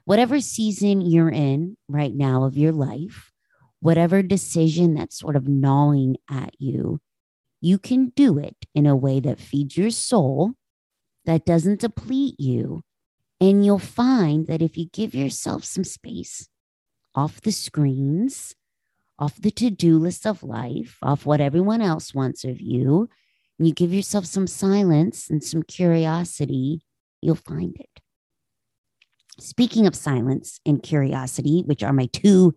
Whatever 0.05 0.41
season 0.41 1.01
you're 1.01 1.31
in 1.31 1.77
right 1.87 2.13
now 2.13 2.43
of 2.43 2.57
your 2.57 2.73
life, 2.73 3.31
whatever 3.79 4.21
decision 4.21 4.93
that's 4.93 5.17
sort 5.17 5.35
of 5.35 5.47
gnawing 5.47 6.17
at 6.29 6.53
you, 6.59 6.99
you 7.61 7.77
can 7.77 8.09
do 8.09 8.37
it 8.37 8.57
in 8.75 8.85
a 8.85 8.95
way 8.95 9.21
that 9.21 9.39
feeds 9.39 9.77
your 9.77 9.89
soul, 9.89 10.51
that 11.25 11.45
doesn't 11.45 11.79
deplete 11.79 12.35
you. 12.37 12.83
And 13.39 13.65
you'll 13.65 13.79
find 13.79 14.47
that 14.47 14.61
if 14.61 14.77
you 14.77 14.87
give 14.91 15.15
yourself 15.15 15.63
some 15.63 15.85
space 15.85 16.49
off 17.15 17.41
the 17.41 17.51
screens, 17.51 18.55
off 19.19 19.35
the 19.37 19.51
to 19.51 19.69
do 19.69 19.97
list 19.97 20.25
of 20.25 20.43
life, 20.43 20.97
off 21.01 21.25
what 21.25 21.41
everyone 21.41 21.81
else 21.81 22.13
wants 22.13 22.43
of 22.43 22.59
you, 22.59 23.09
and 23.57 23.67
you 23.67 23.73
give 23.73 23.93
yourself 23.93 24.25
some 24.25 24.47
silence 24.47 25.29
and 25.29 25.43
some 25.43 25.63
curiosity, 25.63 26.81
you'll 27.21 27.35
find 27.35 27.75
it. 27.79 28.01
Speaking 29.39 29.87
of 29.87 29.95
silence 29.95 30.59
and 30.65 30.83
curiosity, 30.83 31.63
which 31.65 31.83
are 31.83 31.93
my 31.93 32.07
two 32.07 32.55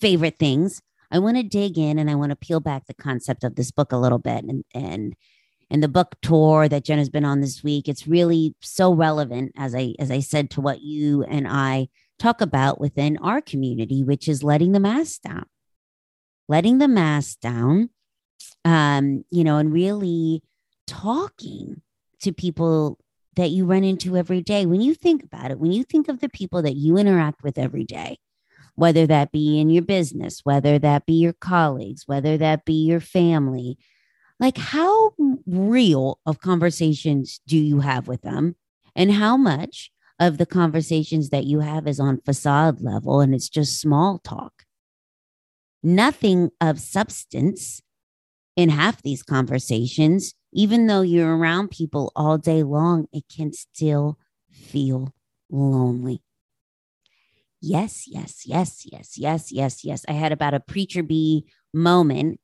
favorite 0.00 0.38
things, 0.38 0.80
I 1.10 1.18
want 1.18 1.36
to 1.36 1.42
dig 1.42 1.78
in 1.78 1.98
and 1.98 2.10
I 2.10 2.14
want 2.14 2.30
to 2.30 2.36
peel 2.36 2.60
back 2.60 2.86
the 2.86 2.94
concept 2.94 3.44
of 3.44 3.56
this 3.56 3.70
book 3.70 3.92
a 3.92 3.96
little 3.96 4.18
bit 4.18 4.44
and 4.44 4.64
and 4.74 5.14
and 5.70 5.82
the 5.82 5.88
book 5.88 6.14
tour 6.22 6.68
that 6.68 6.84
Jen 6.84 6.98
has 6.98 7.08
been 7.08 7.24
on 7.24 7.40
this 7.40 7.62
week. 7.64 7.88
It's 7.88 8.06
really 8.06 8.54
so 8.60 8.92
relevant, 8.92 9.52
as 9.56 9.74
I 9.74 9.94
as 9.98 10.10
I 10.10 10.20
said, 10.20 10.50
to 10.50 10.60
what 10.60 10.82
you 10.82 11.22
and 11.24 11.46
I 11.48 11.88
talk 12.18 12.40
about 12.40 12.80
within 12.80 13.16
our 13.18 13.40
community, 13.40 14.02
which 14.02 14.28
is 14.28 14.42
letting 14.42 14.72
the 14.72 14.80
mask 14.80 15.22
down. 15.22 15.46
Letting 16.48 16.78
the 16.78 16.88
mask 16.88 17.40
down 17.40 17.90
um, 18.64 19.24
you 19.30 19.44
know, 19.44 19.58
and 19.58 19.72
really 19.72 20.42
talking 20.86 21.82
to 22.20 22.32
people 22.32 22.98
that 23.36 23.50
you 23.50 23.64
run 23.66 23.84
into 23.84 24.16
every 24.16 24.40
day. 24.40 24.66
When 24.66 24.80
you 24.80 24.94
think 24.94 25.22
about 25.22 25.50
it, 25.50 25.58
when 25.58 25.72
you 25.72 25.82
think 25.84 26.08
of 26.08 26.20
the 26.20 26.28
people 26.28 26.62
that 26.62 26.76
you 26.76 26.96
interact 26.96 27.42
with 27.42 27.58
every 27.58 27.84
day, 27.84 28.18
whether 28.76 29.06
that 29.06 29.32
be 29.32 29.60
in 29.60 29.70
your 29.70 29.82
business, 29.82 30.40
whether 30.44 30.78
that 30.78 31.06
be 31.06 31.14
your 31.14 31.32
colleagues, 31.32 32.04
whether 32.06 32.36
that 32.38 32.64
be 32.64 32.84
your 32.84 33.00
family, 33.00 33.78
like 34.40 34.56
how 34.56 35.12
real 35.46 36.18
of 36.26 36.40
conversations 36.40 37.40
do 37.46 37.56
you 37.56 37.80
have 37.80 38.08
with 38.08 38.22
them? 38.22 38.56
And 38.96 39.12
how 39.12 39.36
much 39.36 39.90
of 40.18 40.38
the 40.38 40.46
conversations 40.46 41.30
that 41.30 41.44
you 41.44 41.60
have 41.60 41.86
is 41.86 42.00
on 42.00 42.20
facade 42.20 42.80
level 42.80 43.20
and 43.20 43.34
it's 43.34 43.48
just 43.48 43.80
small 43.80 44.18
talk? 44.18 44.64
Nothing 45.82 46.50
of 46.60 46.80
substance 46.80 47.82
in 48.56 48.68
half 48.68 49.02
these 49.02 49.22
conversations, 49.22 50.34
even 50.52 50.86
though 50.86 51.02
you're 51.02 51.36
around 51.36 51.70
people 51.70 52.12
all 52.14 52.38
day 52.38 52.62
long, 52.62 53.06
it 53.12 53.24
can 53.34 53.52
still 53.52 54.18
feel 54.50 55.12
lonely. 55.50 56.22
Yes, 57.60 58.04
yes, 58.06 58.46
yes, 58.46 58.86
yes, 58.90 59.16
yes, 59.16 59.50
yes, 59.50 59.84
yes. 59.84 60.04
I 60.08 60.12
had 60.12 60.32
about 60.32 60.54
a 60.54 60.60
preacher 60.60 61.02
bee 61.02 61.46
moment 61.72 62.38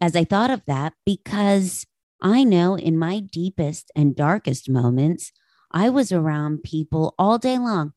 as 0.00 0.16
I 0.16 0.24
thought 0.24 0.50
of 0.50 0.64
that 0.66 0.92
because 1.04 1.86
I 2.20 2.44
know 2.44 2.76
in 2.76 2.98
my 2.98 3.20
deepest 3.20 3.90
and 3.94 4.16
darkest 4.16 4.68
moments, 4.68 5.32
I 5.76 5.90
was 5.90 6.10
around 6.10 6.62
people 6.62 7.14
all 7.18 7.36
day 7.36 7.58
long. 7.58 7.92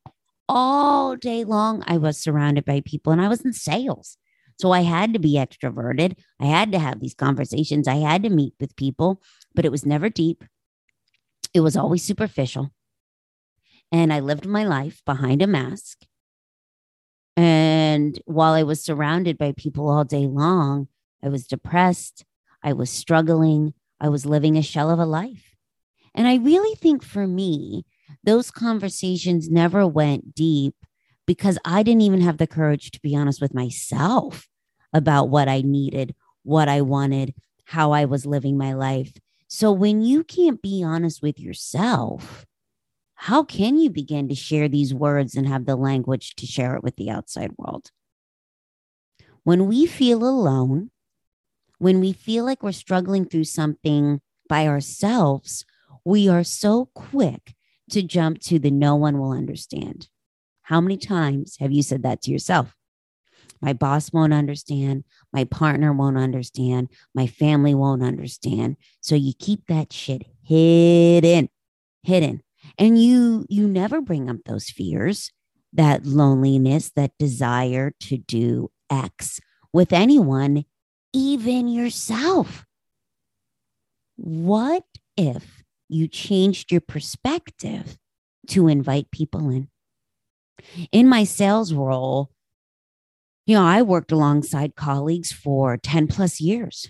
All 0.49 1.15
day 1.15 1.45
long, 1.45 1.81
I 1.87 1.95
was 1.95 2.17
surrounded 2.17 2.65
by 2.65 2.81
people 2.81 3.13
and 3.13 3.21
I 3.21 3.29
was 3.29 3.39
in 3.39 3.53
sales. 3.53 4.17
So 4.59 4.73
I 4.73 4.81
had 4.81 5.13
to 5.13 5.19
be 5.19 5.35
extroverted. 5.35 6.17
I 6.41 6.47
had 6.47 6.73
to 6.73 6.79
have 6.79 6.99
these 6.99 7.13
conversations. 7.13 7.87
I 7.87 7.95
had 7.95 8.21
to 8.23 8.29
meet 8.29 8.53
with 8.59 8.75
people, 8.75 9.21
but 9.55 9.63
it 9.63 9.71
was 9.71 9.85
never 9.85 10.09
deep. 10.09 10.43
It 11.53 11.61
was 11.61 11.77
always 11.77 12.03
superficial. 12.03 12.73
And 13.93 14.11
I 14.11 14.19
lived 14.19 14.45
my 14.45 14.65
life 14.65 15.01
behind 15.05 15.41
a 15.41 15.47
mask. 15.47 15.99
And 17.37 18.19
while 18.25 18.55
I 18.55 18.63
was 18.63 18.83
surrounded 18.83 19.37
by 19.37 19.53
people 19.53 19.89
all 19.89 20.03
day 20.03 20.27
long, 20.27 20.89
I 21.23 21.29
was 21.29 21.47
depressed. 21.47 22.25
I 22.61 22.73
was 22.73 22.89
struggling. 22.89 23.73
I 24.01 24.09
was 24.09 24.25
living 24.25 24.57
a 24.57 24.61
shell 24.61 24.89
of 24.89 24.99
a 24.99 25.05
life. 25.05 25.48
And 26.15 26.27
I 26.27 26.35
really 26.35 26.75
think 26.75 27.03
for 27.03 27.27
me, 27.27 27.85
those 28.23 28.51
conversations 28.51 29.49
never 29.49 29.85
went 29.87 30.35
deep 30.35 30.75
because 31.25 31.59
I 31.63 31.83
didn't 31.83 32.01
even 32.01 32.21
have 32.21 32.37
the 32.37 32.47
courage 32.47 32.91
to 32.91 33.01
be 33.01 33.15
honest 33.15 33.41
with 33.41 33.53
myself 33.53 34.47
about 34.93 35.29
what 35.29 35.47
I 35.47 35.61
needed, 35.61 36.15
what 36.43 36.67
I 36.67 36.81
wanted, 36.81 37.35
how 37.65 37.91
I 37.91 38.05
was 38.05 38.25
living 38.25 38.57
my 38.57 38.73
life. 38.73 39.13
So 39.47 39.71
when 39.71 40.01
you 40.01 40.23
can't 40.23 40.61
be 40.61 40.83
honest 40.83 41.21
with 41.21 41.39
yourself, 41.39 42.45
how 43.13 43.43
can 43.43 43.77
you 43.77 43.89
begin 43.89 44.27
to 44.29 44.35
share 44.35 44.67
these 44.67 44.93
words 44.93 45.35
and 45.35 45.47
have 45.47 45.65
the 45.65 45.75
language 45.75 46.35
to 46.35 46.45
share 46.45 46.75
it 46.75 46.83
with 46.83 46.95
the 46.95 47.09
outside 47.09 47.51
world? 47.57 47.91
When 49.43 49.67
we 49.67 49.85
feel 49.85 50.23
alone, 50.23 50.91
when 51.77 51.99
we 51.99 52.13
feel 52.13 52.45
like 52.45 52.63
we're 52.63 52.71
struggling 52.71 53.25
through 53.25 53.45
something 53.45 54.21
by 54.47 54.67
ourselves, 54.67 55.65
we 56.09 56.27
are 56.27 56.43
so 56.43 56.89
quick 56.95 57.53
to 57.91 58.01
jump 58.01 58.39
to 58.39 58.57
the 58.57 58.71
no 58.71 58.95
one 58.95 59.19
will 59.19 59.31
understand. 59.31 60.07
How 60.63 60.81
many 60.81 60.97
times 60.97 61.57
have 61.59 61.71
you 61.71 61.83
said 61.83 62.01
that 62.01 62.23
to 62.23 62.31
yourself? 62.31 62.75
My 63.61 63.73
boss 63.73 64.11
won't 64.11 64.33
understand. 64.33 65.03
My 65.31 65.43
partner 65.43 65.93
won't 65.93 66.17
understand. 66.17 66.89
My 67.13 67.27
family 67.27 67.75
won't 67.75 68.01
understand. 68.01 68.77
So 69.01 69.13
you 69.13 69.33
keep 69.37 69.67
that 69.67 69.93
shit 69.93 70.23
hidden, 70.41 71.49
hidden. 72.01 72.41
And 72.79 72.99
you 72.99 73.45
you 73.47 73.67
never 73.67 74.01
bring 74.01 74.31
up 74.31 74.37
those 74.47 74.71
fears, 74.71 75.31
that 75.73 76.07
loneliness, 76.07 76.89
that 76.95 77.11
desire 77.19 77.93
to 78.01 78.17
do 78.17 78.71
X 78.89 79.39
with 79.71 79.93
anyone, 79.93 80.65
even 81.13 81.67
yourself. 81.67 82.65
What 84.15 84.85
if 85.15 85.58
you 85.89 86.07
changed 86.07 86.71
your 86.71 86.81
perspective 86.81 87.97
to 88.47 88.67
invite 88.67 89.11
people 89.11 89.49
in? 89.49 89.69
In 90.91 91.07
my 91.07 91.23
sales 91.23 91.73
role, 91.73 92.31
you 93.45 93.55
know, 93.55 93.63
I 93.63 93.81
worked 93.81 94.11
alongside 94.11 94.75
colleagues 94.75 95.31
for 95.31 95.75
10 95.77 96.07
plus 96.07 96.39
years. 96.39 96.87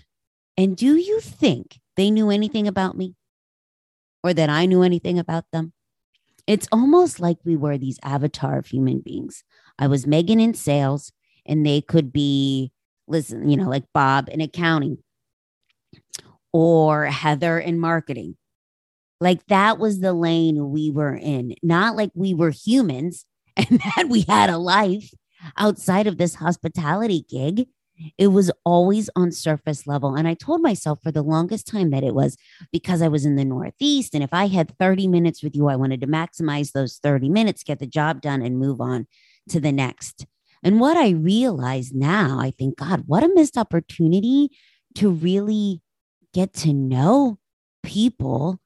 And 0.56 0.76
do 0.76 0.96
you 0.96 1.20
think 1.20 1.80
they 1.96 2.10
knew 2.10 2.30
anything 2.30 2.68
about 2.68 2.96
me 2.96 3.14
or 4.22 4.34
that 4.34 4.50
I 4.50 4.66
knew 4.66 4.82
anything 4.82 5.18
about 5.18 5.44
them? 5.52 5.72
It's 6.46 6.68
almost 6.72 7.20
like 7.20 7.38
we 7.44 7.56
were 7.56 7.78
these 7.78 7.98
avatar 8.02 8.58
of 8.58 8.66
human 8.66 9.00
beings. 9.00 9.44
I 9.78 9.86
was 9.86 10.06
Megan 10.06 10.40
in 10.40 10.52
sales, 10.52 11.12
and 11.46 11.64
they 11.64 11.80
could 11.80 12.12
be, 12.12 12.72
listen, 13.08 13.48
you 13.48 13.56
know, 13.56 13.68
like 13.68 13.84
Bob 13.94 14.28
in 14.28 14.40
accounting 14.40 14.98
or 16.52 17.06
Heather 17.06 17.58
in 17.58 17.78
marketing 17.78 18.36
Like 19.20 19.46
that 19.48 19.78
was 19.78 20.00
the 20.00 20.14
lane 20.14 20.70
we 20.70 20.90
were 20.90 21.14
in, 21.14 21.54
not 21.62 21.96
like 21.96 22.10
we 22.14 22.32
were 22.34 22.50
humans 22.50 23.26
and 23.56 23.80
that 23.80 24.06
we 24.08 24.22
had 24.22 24.50
a 24.50 24.58
life 24.58 25.10
outside 25.56 26.06
of 26.06 26.18
this 26.18 26.36
hospitality 26.36 27.24
gig. 27.28 27.66
It 28.16 28.28
was 28.28 28.50
always 28.64 29.10
on 29.14 29.30
surface 29.30 29.86
level. 29.86 30.14
And 30.14 30.26
I 30.26 30.32
told 30.32 30.62
myself 30.62 31.00
for 31.02 31.12
the 31.12 31.22
longest 31.22 31.66
time 31.66 31.90
that 31.90 32.02
it 32.02 32.14
was 32.14 32.38
because 32.72 33.02
I 33.02 33.08
was 33.08 33.26
in 33.26 33.36
the 33.36 33.44
Northeast. 33.44 34.14
And 34.14 34.24
if 34.24 34.32
I 34.32 34.46
had 34.46 34.76
30 34.78 35.06
minutes 35.06 35.42
with 35.42 35.54
you, 35.54 35.68
I 35.68 35.76
wanted 35.76 36.00
to 36.00 36.06
maximize 36.06 36.72
those 36.72 36.98
30 37.02 37.28
minutes, 37.28 37.62
get 37.62 37.78
the 37.78 37.86
job 37.86 38.22
done, 38.22 38.40
and 38.40 38.58
move 38.58 38.80
on 38.80 39.06
to 39.50 39.60
the 39.60 39.72
next. 39.72 40.26
And 40.62 40.80
what 40.80 40.96
I 40.96 41.10
realize 41.10 41.92
now, 41.92 42.38
I 42.40 42.52
think, 42.52 42.78
God, 42.78 43.04
what 43.06 43.22
a 43.22 43.28
missed 43.28 43.58
opportunity 43.58 44.50
to 44.94 45.10
really 45.10 45.82
get 46.32 46.54
to 46.54 46.72
know 46.72 47.38
people 47.82 48.60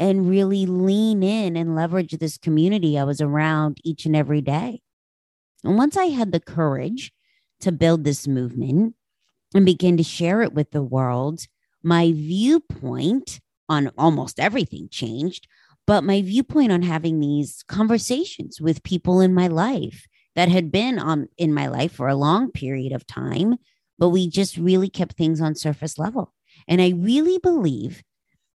and 0.00 0.28
really 0.30 0.64
lean 0.64 1.22
in 1.22 1.56
and 1.56 1.76
leverage 1.76 2.12
this 2.12 2.38
community 2.38 2.98
I 2.98 3.04
was 3.04 3.20
around 3.20 3.78
each 3.84 4.06
and 4.06 4.16
every 4.16 4.40
day. 4.40 4.80
And 5.62 5.76
once 5.76 5.94
I 5.96 6.06
had 6.06 6.32
the 6.32 6.40
courage 6.40 7.12
to 7.60 7.70
build 7.70 8.02
this 8.02 8.26
movement 8.26 8.94
and 9.54 9.66
begin 9.66 9.98
to 9.98 10.02
share 10.02 10.40
it 10.40 10.54
with 10.54 10.70
the 10.70 10.82
world, 10.82 11.46
my 11.82 12.12
viewpoint 12.12 13.40
on 13.68 13.92
almost 13.98 14.40
everything 14.40 14.88
changed, 14.90 15.46
but 15.86 16.02
my 16.02 16.22
viewpoint 16.22 16.72
on 16.72 16.80
having 16.80 17.20
these 17.20 17.62
conversations 17.68 18.58
with 18.58 18.82
people 18.82 19.20
in 19.20 19.34
my 19.34 19.48
life 19.48 20.06
that 20.34 20.48
had 20.48 20.72
been 20.72 20.98
on 20.98 21.28
in 21.36 21.52
my 21.52 21.66
life 21.66 21.92
for 21.92 22.08
a 22.08 22.16
long 22.16 22.50
period 22.50 22.92
of 22.92 23.06
time, 23.06 23.56
but 23.98 24.08
we 24.08 24.30
just 24.30 24.56
really 24.56 24.88
kept 24.88 25.16
things 25.16 25.42
on 25.42 25.54
surface 25.54 25.98
level. 25.98 26.32
And 26.66 26.80
I 26.80 26.94
really 26.96 27.38
believe 27.38 28.02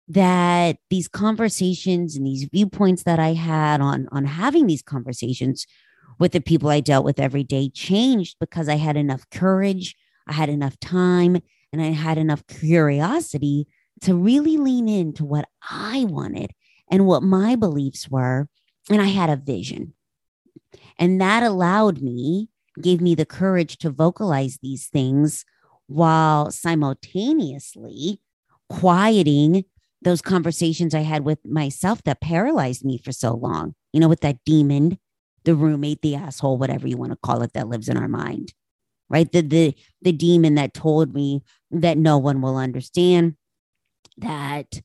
that 0.08 0.78
these 0.90 1.08
conversations 1.08 2.16
and 2.16 2.26
these 2.26 2.48
viewpoints 2.52 3.04
that 3.04 3.18
I 3.18 3.34
had 3.34 3.80
on 3.80 4.08
on 4.12 4.24
having 4.24 4.66
these 4.66 4.82
conversations 4.82 5.66
with 6.18 6.32
the 6.32 6.40
people 6.40 6.68
I 6.68 6.80
dealt 6.80 7.04
with 7.04 7.18
every 7.18 7.44
day 7.44 7.68
changed 7.68 8.36
because 8.38 8.68
I 8.68 8.76
had 8.76 8.96
enough 8.96 9.28
courage, 9.30 9.96
I 10.26 10.32
had 10.32 10.48
enough 10.48 10.78
time, 10.80 11.40
and 11.72 11.80
I 11.82 11.86
had 11.86 12.18
enough 12.18 12.46
curiosity 12.46 13.66
to 14.02 14.14
really 14.14 14.56
lean 14.56 14.88
into 14.88 15.24
what 15.24 15.48
I 15.68 16.04
wanted 16.08 16.52
and 16.90 17.06
what 17.06 17.22
my 17.22 17.56
beliefs 17.56 18.08
were. 18.08 18.48
And 18.90 19.00
I 19.00 19.06
had 19.06 19.30
a 19.30 19.36
vision. 19.36 19.94
And 20.98 21.20
that 21.20 21.42
allowed 21.42 22.02
me, 22.02 22.48
gave 22.80 23.00
me 23.00 23.14
the 23.14 23.26
courage 23.26 23.78
to 23.78 23.90
vocalize 23.90 24.58
these 24.62 24.86
things 24.88 25.44
while 25.86 26.50
simultaneously 26.50 28.20
quieting 28.68 29.64
those 30.02 30.22
conversations 30.22 30.94
I 30.94 31.00
had 31.00 31.24
with 31.24 31.38
myself 31.44 32.02
that 32.04 32.20
paralyzed 32.20 32.84
me 32.84 32.98
for 32.98 33.12
so 33.12 33.34
long, 33.34 33.74
you 33.92 34.00
know, 34.00 34.08
with 34.08 34.20
that 34.20 34.38
demon, 34.44 34.98
the 35.44 35.54
roommate, 35.54 36.02
the 36.02 36.14
asshole, 36.14 36.58
whatever 36.58 36.86
you 36.86 36.96
want 36.96 37.12
to 37.12 37.18
call 37.22 37.42
it, 37.42 37.52
that 37.52 37.68
lives 37.68 37.88
in 37.88 37.96
our 37.96 38.08
mind, 38.08 38.52
right? 39.08 39.30
The, 39.30 39.42
the, 39.42 39.74
the 40.00 40.12
demon 40.12 40.54
that 40.56 40.74
told 40.74 41.14
me 41.14 41.42
that 41.70 41.98
no 41.98 42.18
one 42.18 42.40
will 42.40 42.56
understand, 42.56 43.36
that 44.18 44.82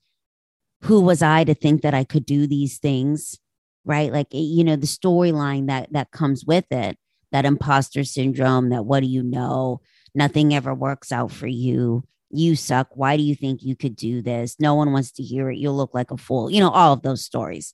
who 0.83 1.01
was 1.01 1.21
I 1.21 1.43
to 1.43 1.53
think 1.53 1.81
that 1.81 1.93
I 1.93 2.03
could 2.03 2.25
do 2.25 2.47
these 2.47 2.77
things, 2.77 3.39
right? 3.85 4.11
Like, 4.11 4.27
eh, 4.33 4.39
you 4.39 4.63
know, 4.63 4.75
the 4.75 4.87
storyline 4.87 5.67
that, 5.67 5.91
that 5.93 6.11
comes 6.11 6.45
with 6.45 6.65
it, 6.71 6.97
that 7.31 7.45
imposter 7.45 8.03
syndrome, 8.03 8.69
that 8.69 8.85
what 8.85 9.01
do 9.01 9.07
you 9.07 9.23
know? 9.23 9.81
Nothing 10.15 10.53
ever 10.53 10.73
works 10.73 11.11
out 11.11 11.31
for 11.31 11.47
you 11.47 12.03
you 12.29 12.55
suck. 12.55 12.89
Why 12.91 13.17
do 13.17 13.23
you 13.23 13.35
think 13.35 13.63
you 13.63 13.75
could 13.75 13.95
do 13.95 14.21
this? 14.21 14.55
No 14.59 14.75
one 14.75 14.91
wants 14.91 15.11
to 15.13 15.23
hear 15.23 15.49
it. 15.49 15.57
You'll 15.57 15.77
look 15.77 15.93
like 15.93 16.11
a 16.11 16.17
fool. 16.17 16.49
You 16.49 16.59
know, 16.59 16.69
all 16.69 16.93
of 16.93 17.01
those 17.01 17.23
stories. 17.23 17.73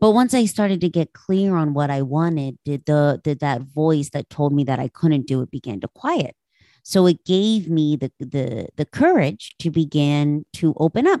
But 0.00 0.12
once 0.12 0.34
I 0.34 0.46
started 0.46 0.80
to 0.80 0.88
get 0.88 1.12
clear 1.12 1.54
on 1.54 1.74
what 1.74 1.90
I 1.90 2.02
wanted, 2.02 2.58
did 2.64 2.86
the 2.86 3.20
did 3.22 3.40
that 3.40 3.62
voice 3.62 4.10
that 4.10 4.30
told 4.30 4.52
me 4.52 4.64
that 4.64 4.80
I 4.80 4.88
couldn't 4.88 5.26
do 5.26 5.42
it 5.42 5.50
begin 5.50 5.80
to 5.80 5.88
quiet. 5.88 6.34
So 6.82 7.06
it 7.06 7.24
gave 7.24 7.68
me 7.68 7.96
the 7.96 8.10
the 8.18 8.68
the 8.76 8.84
courage 8.86 9.54
to 9.60 9.70
begin 9.70 10.44
to 10.54 10.74
open 10.78 11.06
up, 11.06 11.20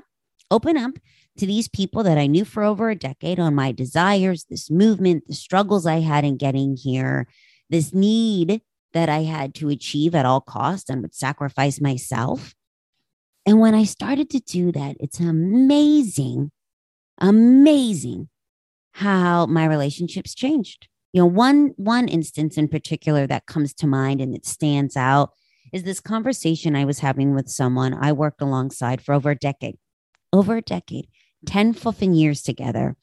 open 0.50 0.76
up 0.76 0.94
to 1.38 1.46
these 1.46 1.68
people 1.68 2.02
that 2.02 2.18
I 2.18 2.26
knew 2.26 2.44
for 2.44 2.62
over 2.62 2.90
a 2.90 2.96
decade 2.96 3.38
on 3.38 3.54
my 3.54 3.72
desires, 3.72 4.46
this 4.50 4.70
movement, 4.70 5.28
the 5.28 5.34
struggles 5.34 5.86
I 5.86 6.00
had 6.00 6.24
in 6.24 6.36
getting 6.36 6.76
here, 6.76 7.28
this 7.70 7.94
need 7.94 8.62
that 8.92 9.08
I 9.08 9.22
had 9.22 9.54
to 9.56 9.68
achieve 9.68 10.14
at 10.14 10.26
all 10.26 10.40
costs 10.40 10.90
and 10.90 11.02
would 11.02 11.14
sacrifice 11.14 11.80
myself. 11.80 12.54
And 13.44 13.58
when 13.58 13.74
I 13.74 13.84
started 13.84 14.30
to 14.30 14.40
do 14.40 14.70
that, 14.72 14.96
it's 15.00 15.18
amazing, 15.18 16.52
amazing 17.18 18.28
how 18.92 19.46
my 19.46 19.64
relationships 19.64 20.34
changed. 20.34 20.88
You 21.12 21.22
know, 21.22 21.26
one 21.26 21.72
one 21.76 22.08
instance 22.08 22.56
in 22.56 22.68
particular 22.68 23.26
that 23.26 23.46
comes 23.46 23.74
to 23.74 23.86
mind 23.86 24.20
and 24.20 24.34
it 24.34 24.46
stands 24.46 24.96
out 24.96 25.30
is 25.72 25.82
this 25.82 26.00
conversation 26.00 26.76
I 26.76 26.84
was 26.84 27.00
having 27.00 27.34
with 27.34 27.48
someone 27.48 27.94
I 27.94 28.12
worked 28.12 28.42
alongside 28.42 29.02
for 29.02 29.14
over 29.14 29.30
a 29.30 29.36
decade. 29.36 29.78
Over 30.32 30.56
a 30.56 30.62
decade, 30.62 31.08
10 31.46 31.74
flipping 31.74 32.14
years 32.14 32.42
together. 32.42 32.96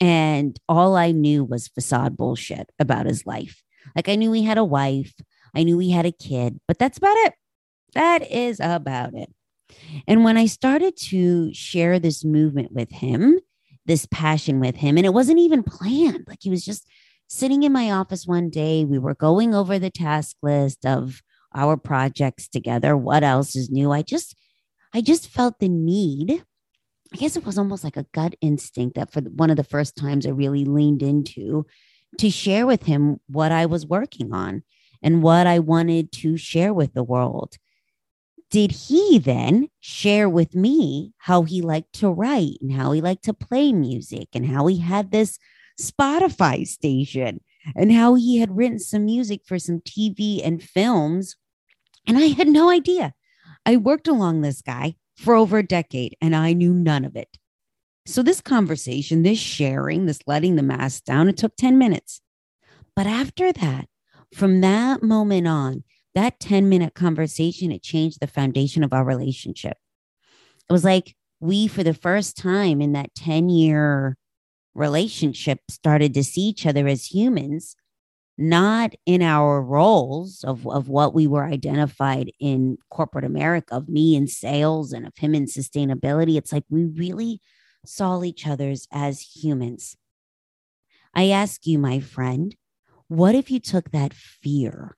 And 0.00 0.58
all 0.68 0.96
I 0.96 1.12
knew 1.12 1.44
was 1.44 1.68
facade 1.68 2.16
bullshit 2.16 2.70
about 2.78 3.06
his 3.06 3.26
life. 3.26 3.62
Like 3.94 4.08
I 4.08 4.16
knew 4.16 4.32
he 4.32 4.44
had 4.44 4.56
a 4.56 4.64
wife, 4.64 5.12
I 5.54 5.62
knew 5.62 5.78
he 5.78 5.90
had 5.90 6.06
a 6.06 6.12
kid, 6.12 6.60
but 6.66 6.78
that's 6.78 6.98
about 6.98 7.16
it. 7.18 7.34
That 7.94 8.30
is 8.30 8.60
about 8.60 9.14
it. 9.14 9.30
And 10.06 10.24
when 10.24 10.36
I 10.36 10.46
started 10.46 10.96
to 11.08 11.52
share 11.52 11.98
this 11.98 12.24
movement 12.24 12.72
with 12.72 12.90
him, 12.90 13.38
this 13.86 14.06
passion 14.10 14.60
with 14.60 14.76
him, 14.76 14.96
and 14.96 15.06
it 15.06 15.14
wasn't 15.14 15.38
even 15.38 15.62
planned, 15.62 16.24
like 16.28 16.38
he 16.40 16.50
was 16.50 16.64
just 16.64 16.86
sitting 17.28 17.62
in 17.62 17.72
my 17.72 17.90
office 17.90 18.26
one 18.26 18.50
day. 18.50 18.84
We 18.84 18.98
were 18.98 19.14
going 19.14 19.54
over 19.54 19.78
the 19.78 19.90
task 19.90 20.36
list 20.42 20.84
of 20.84 21.22
our 21.54 21.76
projects 21.76 22.48
together. 22.48 22.96
What 22.96 23.22
else 23.22 23.56
is 23.56 23.70
new? 23.70 23.92
I 23.92 24.02
just, 24.02 24.36
I 24.94 25.00
just 25.00 25.28
felt 25.28 25.58
the 25.58 25.68
need. 25.68 26.44
I 27.12 27.16
guess 27.16 27.36
it 27.36 27.44
was 27.44 27.58
almost 27.58 27.82
like 27.82 27.96
a 27.96 28.06
gut 28.12 28.34
instinct 28.40 28.96
that 28.96 29.12
for 29.12 29.20
one 29.20 29.50
of 29.50 29.56
the 29.56 29.64
first 29.64 29.96
times 29.96 30.26
I 30.26 30.30
really 30.30 30.64
leaned 30.64 31.02
into 31.02 31.66
to 32.18 32.30
share 32.30 32.66
with 32.66 32.84
him 32.84 33.20
what 33.28 33.52
I 33.52 33.66
was 33.66 33.86
working 33.86 34.32
on 34.32 34.62
and 35.02 35.22
what 35.22 35.46
I 35.46 35.58
wanted 35.58 36.12
to 36.12 36.36
share 36.36 36.74
with 36.74 36.94
the 36.94 37.02
world 37.02 37.56
did 38.50 38.72
he 38.72 39.18
then 39.18 39.68
share 39.78 40.28
with 40.28 40.54
me 40.54 41.12
how 41.18 41.42
he 41.42 41.62
liked 41.62 41.92
to 41.94 42.10
write 42.10 42.58
and 42.60 42.72
how 42.72 42.92
he 42.92 43.00
liked 43.00 43.24
to 43.24 43.34
play 43.34 43.72
music 43.72 44.28
and 44.34 44.46
how 44.46 44.66
he 44.66 44.78
had 44.78 45.10
this 45.10 45.38
Spotify 45.80 46.66
station 46.66 47.40
and 47.76 47.92
how 47.92 48.14
he 48.14 48.38
had 48.38 48.56
written 48.56 48.78
some 48.78 49.04
music 49.04 49.42
for 49.46 49.58
some 49.58 49.80
TV 49.80 50.44
and 50.44 50.62
films. 50.62 51.36
And 52.06 52.18
I 52.18 52.28
had 52.28 52.48
no 52.48 52.70
idea. 52.70 53.14
I 53.64 53.76
worked 53.76 54.08
along 54.08 54.40
this 54.40 54.62
guy 54.62 54.96
for 55.16 55.34
over 55.34 55.58
a 55.58 55.66
decade 55.66 56.16
and 56.20 56.34
I 56.34 56.52
knew 56.52 56.74
none 56.74 57.04
of 57.04 57.14
it. 57.14 57.38
So, 58.06 58.22
this 58.22 58.40
conversation, 58.40 59.22
this 59.22 59.38
sharing, 59.38 60.06
this 60.06 60.20
letting 60.26 60.56
the 60.56 60.62
mask 60.62 61.04
down, 61.04 61.28
it 61.28 61.36
took 61.36 61.54
10 61.56 61.78
minutes. 61.78 62.20
But 62.96 63.06
after 63.06 63.52
that, 63.52 63.86
from 64.34 64.62
that 64.62 65.02
moment 65.02 65.46
on, 65.46 65.84
that 66.14 66.40
10 66.40 66.68
minute 66.68 66.94
conversation, 66.94 67.72
it 67.72 67.82
changed 67.82 68.20
the 68.20 68.26
foundation 68.26 68.82
of 68.82 68.92
our 68.92 69.04
relationship. 69.04 69.76
It 70.68 70.72
was 70.72 70.84
like 70.84 71.14
we, 71.40 71.68
for 71.68 71.82
the 71.82 71.94
first 71.94 72.36
time 72.36 72.80
in 72.80 72.92
that 72.92 73.14
10 73.14 73.48
year 73.48 74.16
relationship, 74.74 75.60
started 75.68 76.14
to 76.14 76.24
see 76.24 76.42
each 76.42 76.66
other 76.66 76.86
as 76.86 77.06
humans, 77.06 77.76
not 78.36 78.92
in 79.06 79.22
our 79.22 79.62
roles 79.62 80.44
of, 80.44 80.66
of 80.66 80.88
what 80.88 81.14
we 81.14 81.26
were 81.26 81.44
identified 81.44 82.30
in 82.40 82.78
corporate 82.90 83.24
America, 83.24 83.74
of 83.74 83.88
me 83.88 84.14
in 84.16 84.26
sales 84.26 84.92
and 84.92 85.06
of 85.06 85.16
him 85.16 85.34
in 85.34 85.46
sustainability. 85.46 86.36
It's 86.36 86.52
like 86.52 86.64
we 86.68 86.84
really 86.84 87.40
saw 87.86 88.22
each 88.22 88.46
other's 88.46 88.86
as 88.92 89.20
humans. 89.20 89.96
I 91.14 91.30
ask 91.30 91.66
you, 91.66 91.78
my 91.78 92.00
friend, 92.00 92.54
what 93.08 93.34
if 93.34 93.50
you 93.50 93.58
took 93.58 93.90
that 93.90 94.14
fear 94.14 94.96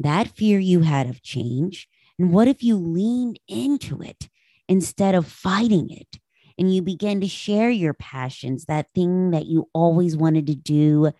that 0.00 0.28
fear 0.28 0.58
you 0.58 0.80
had 0.80 1.08
of 1.08 1.22
change? 1.22 1.88
And 2.18 2.32
what 2.32 2.48
if 2.48 2.62
you 2.62 2.76
leaned 2.76 3.38
into 3.48 4.00
it 4.02 4.28
instead 4.68 5.14
of 5.14 5.26
fighting 5.26 5.90
it? 5.90 6.18
And 6.58 6.74
you 6.74 6.82
began 6.82 7.20
to 7.22 7.28
share 7.28 7.70
your 7.70 7.94
passions, 7.94 8.66
that 8.66 8.88
thing 8.94 9.30
that 9.30 9.46
you 9.46 9.68
always 9.72 10.16
wanted 10.16 10.46
to 10.48 10.54
do, 10.54 11.12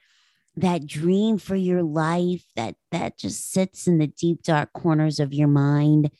that 0.56 0.86
dream 0.86 1.38
for 1.38 1.56
your 1.56 1.82
life 1.82 2.44
that 2.56 2.74
that 2.90 3.18
just 3.18 3.50
sits 3.50 3.86
in 3.86 3.98
the 3.98 4.08
deep 4.08 4.42
dark 4.42 4.72
corners 4.72 5.20
of 5.20 5.32
your 5.32 5.48
mind. 5.48 6.10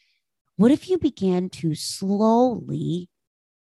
What 0.57 0.71
if 0.71 0.89
you 0.89 0.99
began 0.99 1.51
to 1.51 1.75
slowly 1.75 3.09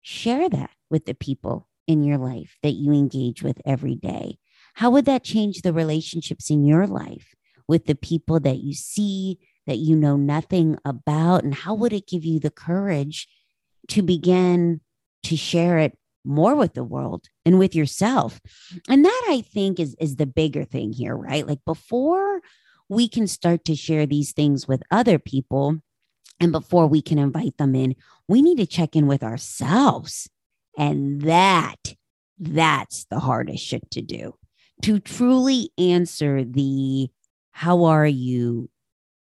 share 0.02 0.50
that 0.50 0.72
with 0.90 1.06
the 1.06 1.14
people 1.14 1.68
in 1.88 2.04
your 2.04 2.18
life 2.18 2.58
that 2.64 2.72
you 2.72 2.92
engage 2.92 3.44
with 3.44 3.62
every 3.66 3.96
day? 3.96 4.38
How 4.74 4.90
would 4.90 5.06
that 5.06 5.24
change 5.24 5.62
the 5.62 5.74
relationships 5.74 6.50
in 6.50 6.66
your 6.66 6.88
life? 6.88 7.34
With 7.68 7.86
the 7.86 7.96
people 7.96 8.40
that 8.42 8.58
you 8.58 8.74
see 8.74 9.40
that 9.68 9.78
you 9.78 9.96
know 9.96 10.16
nothing 10.16 10.78
about? 10.86 11.44
And 11.44 11.54
how 11.54 11.74
would 11.76 11.94
it 11.94 12.08
give 12.08 12.24
you 12.24 12.40
the 12.40 12.52
courage 12.52 13.28
to 13.90 14.02
begin 14.02 14.82
to 15.24 15.36
share 15.36 15.78
it 15.80 15.98
more 16.26 16.56
with 16.56 16.74
the 16.74 16.84
world 16.84 17.28
and 17.46 17.60
with 17.60 17.76
yourself. 17.76 18.42
And 18.90 19.06
that 19.06 19.26
I 19.30 19.42
think 19.42 19.80
is 19.80 19.96
is 20.00 20.16
the 20.16 20.26
bigger 20.26 20.66
thing 20.66 20.92
here, 20.92 21.16
right? 21.16 21.48
Like 21.48 21.64
before 21.66 22.42
we 22.90 23.08
can 23.08 23.28
start 23.28 23.66
to 23.66 23.76
share 23.76 24.06
these 24.06 24.32
things 24.32 24.68
with 24.68 24.84
other 24.92 25.20
people 25.20 25.78
and 26.40 26.52
before 26.52 26.88
we 26.88 27.02
can 27.02 27.18
invite 27.18 27.58
them 27.58 27.76
in, 27.76 27.96
we 28.28 28.42
need 28.42 28.58
to 28.58 28.66
check 28.66 28.96
in 28.96 29.08
with 29.08 29.24
ourselves. 29.24 30.30
And 30.78 31.22
that 31.22 31.96
that's 32.38 33.06
the 33.06 33.20
hardest 33.20 33.64
shit 33.64 33.90
to 33.92 34.02
do. 34.02 34.36
To 34.82 35.00
truly 35.00 35.70
answer 35.78 36.44
the 36.44 37.10
how 37.58 37.86
are 37.86 38.06
you 38.06 38.70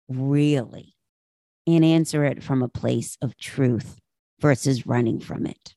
really? 0.09 0.95
And 1.67 1.85
answer 1.85 2.25
it 2.25 2.45
from 2.45 2.63
a 2.63 2.69
place 2.69 3.19
of 3.21 3.37
truth 3.37 3.99
versus 4.39 4.87
running 4.87 5.19
from 5.19 5.47
it. 5.47 5.75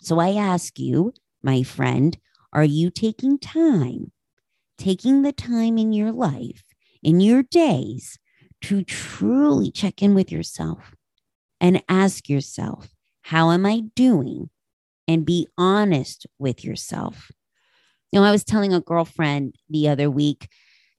So 0.00 0.18
I 0.18 0.34
ask 0.34 0.80
you, 0.80 1.14
my 1.44 1.62
friend, 1.62 2.18
are 2.52 2.64
you 2.64 2.90
taking 2.90 3.38
time, 3.38 4.10
taking 4.78 5.22
the 5.22 5.30
time 5.30 5.78
in 5.78 5.92
your 5.92 6.10
life, 6.10 6.64
in 7.04 7.20
your 7.20 7.44
days, 7.44 8.18
to 8.62 8.82
truly 8.82 9.70
check 9.70 10.02
in 10.02 10.12
with 10.12 10.32
yourself 10.32 10.96
and 11.60 11.84
ask 11.88 12.28
yourself, 12.28 12.88
how 13.22 13.52
am 13.52 13.64
I 13.64 13.82
doing? 13.94 14.50
And 15.06 15.24
be 15.24 15.46
honest 15.56 16.26
with 16.36 16.64
yourself. 16.64 17.30
You 18.10 18.18
know, 18.18 18.26
I 18.26 18.32
was 18.32 18.42
telling 18.42 18.74
a 18.74 18.80
girlfriend 18.80 19.54
the 19.68 19.88
other 19.88 20.10
week, 20.10 20.48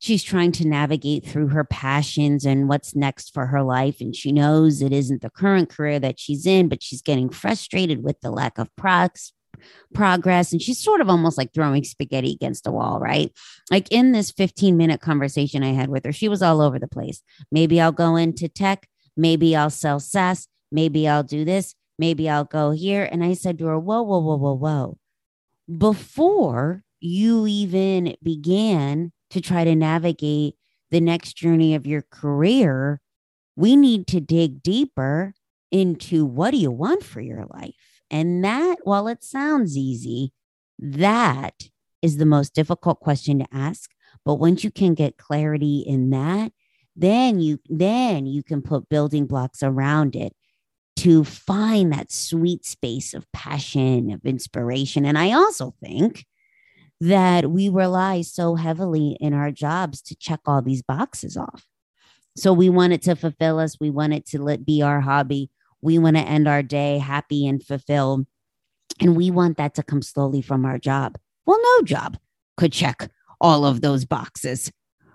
she's 0.02 0.24
trying 0.24 0.52
to 0.52 0.68
navigate 0.68 1.24
through 1.24 1.50
her 1.50 1.64
passions 1.64 2.44
and 2.44 2.68
what's 2.68 2.96
next 2.96 3.36
for 3.36 3.46
her 3.46 3.62
life. 3.62 4.02
And 4.02 4.16
she 4.16 4.32
knows 4.32 4.82
it 4.82 4.92
isn't 4.92 5.22
the 5.22 5.30
current 5.30 5.70
career 5.70 6.00
that 6.00 6.20
she's 6.20 6.48
in, 6.48 6.70
but 6.70 6.82
she's 6.82 7.04
getting 7.04 7.30
frustrated 7.30 8.04
with 8.04 8.20
the 8.22 8.32
lack 8.32 8.58
of 8.58 8.76
progress. 8.76 10.52
And 10.52 10.60
she's 10.60 10.80
sort 10.80 11.02
of 11.02 11.10
almost 11.10 11.38
like 11.38 11.54
throwing 11.54 11.84
spaghetti 11.84 12.34
against 12.34 12.64
the 12.64 12.72
wall, 12.72 13.00
right? 13.00 13.32
Like 13.70 13.88
in 13.92 14.12
this 14.12 14.32
15 14.32 14.76
minute 14.76 15.02
conversation 15.02 15.64
I 15.64 15.74
had 15.74 15.90
with 15.90 16.04
her, 16.06 16.12
she 16.12 16.28
was 16.28 16.42
all 16.42 16.62
over 16.62 16.80
the 16.80 16.88
place. 16.88 17.22
Maybe 17.52 17.80
I'll 17.80 17.92
go 17.92 18.16
into 18.16 18.50
tech. 18.50 18.88
Maybe 19.16 19.56
I'll 19.56 19.70
sell 19.70 20.00
SaaS. 20.00 20.48
Maybe 20.72 21.08
I'll 21.08 21.22
do 21.24 21.46
this. 21.46 21.76
Maybe 22.00 22.28
I'll 22.28 22.46
go 22.46 22.72
here. 22.72 23.08
And 23.12 23.24
I 23.24 23.34
said 23.34 23.60
to 23.60 23.68
her, 23.68 23.78
Whoa, 23.78 24.02
whoa, 24.02 24.18
whoa, 24.18 24.38
whoa, 24.38 24.56
whoa. 24.56 24.98
Before 25.78 26.82
you 27.00 27.46
even 27.46 28.16
began 28.24 29.12
to 29.32 29.42
try 29.42 29.64
to 29.64 29.76
navigate 29.76 30.56
the 30.92 31.02
next 31.02 31.34
journey 31.34 31.76
of 31.76 31.88
your 31.88 32.04
career, 32.12 33.02
we 33.56 33.76
need 33.76 34.08
to 34.08 34.20
dig 34.20 34.62
deeper 34.62 35.34
into 35.72 36.26
what 36.26 36.52
do 36.52 36.58
you 36.58 36.72
want 36.72 37.04
for 37.04 37.22
your 37.22 37.46
life? 37.54 37.76
And 38.10 38.44
that, 38.44 38.78
while 38.84 39.08
it 39.08 39.24
sounds 39.24 39.78
easy, 39.78 40.34
that 40.80 41.70
is 42.02 42.18
the 42.18 42.26
most 42.26 42.54
difficult 42.54 43.00
question 43.00 43.40
to 43.40 43.48
ask. 43.52 43.92
But 44.26 44.36
once 44.36 44.64
you 44.64 44.72
can 44.72 44.94
get 44.94 45.18
clarity 45.18 45.84
in 45.88 46.10
that, 46.10 46.52
then 46.96 47.40
you 47.40 47.60
then 47.70 48.26
you 48.26 48.44
can 48.44 48.62
put 48.62 48.90
building 48.90 49.26
blocks 49.26 49.64
around 49.64 50.16
it 50.16 50.34
to 50.98 51.24
find 51.24 51.94
that 51.94 52.12
sweet 52.12 52.66
space 52.66 53.14
of 53.14 53.32
passion, 53.32 54.12
of 54.12 54.26
inspiration. 54.26 55.06
And 55.06 55.18
I 55.18 55.32
also 55.32 55.74
think 55.82 56.26
that 57.02 57.50
we 57.50 57.68
rely 57.68 58.22
so 58.22 58.54
heavily 58.54 59.18
in 59.20 59.34
our 59.34 59.50
jobs 59.52 60.04
to 60.04 60.16
check 60.16 60.40
all 60.46 60.62
these 60.62 60.84
boxes 60.84 61.36
off. 61.36 61.66
So 62.38 62.54
we 62.54 62.70
want 62.70 62.94
it 62.94 63.02
to 63.04 63.16
fulfill 63.16 63.60
us. 63.60 63.80
We 63.80 63.90
want 63.90 64.14
it 64.14 64.28
to 64.28 64.42
let 64.42 64.66
be 64.66 64.84
our 64.84 65.02
hobby. 65.02 65.50
We 65.82 65.98
want 65.98 66.18
to 66.18 66.22
end 66.22 66.48
our 66.48 66.62
day 66.62 67.00
happy 67.00 67.48
and 67.48 67.62
fulfilled. 67.62 68.28
And 69.00 69.18
we 69.18 69.32
want 69.32 69.58
that 69.58 69.74
to 69.76 69.84
come 69.84 70.04
slowly 70.04 70.44
from 70.44 70.64
our 70.64 70.78
job. 70.78 71.18
Well, 71.48 71.60
no 71.60 71.82
job 71.82 72.18
could 72.56 72.72
check 72.72 73.10
all 73.42 73.66
of 73.66 73.82
those 73.82 74.06
boxes. 74.06 74.72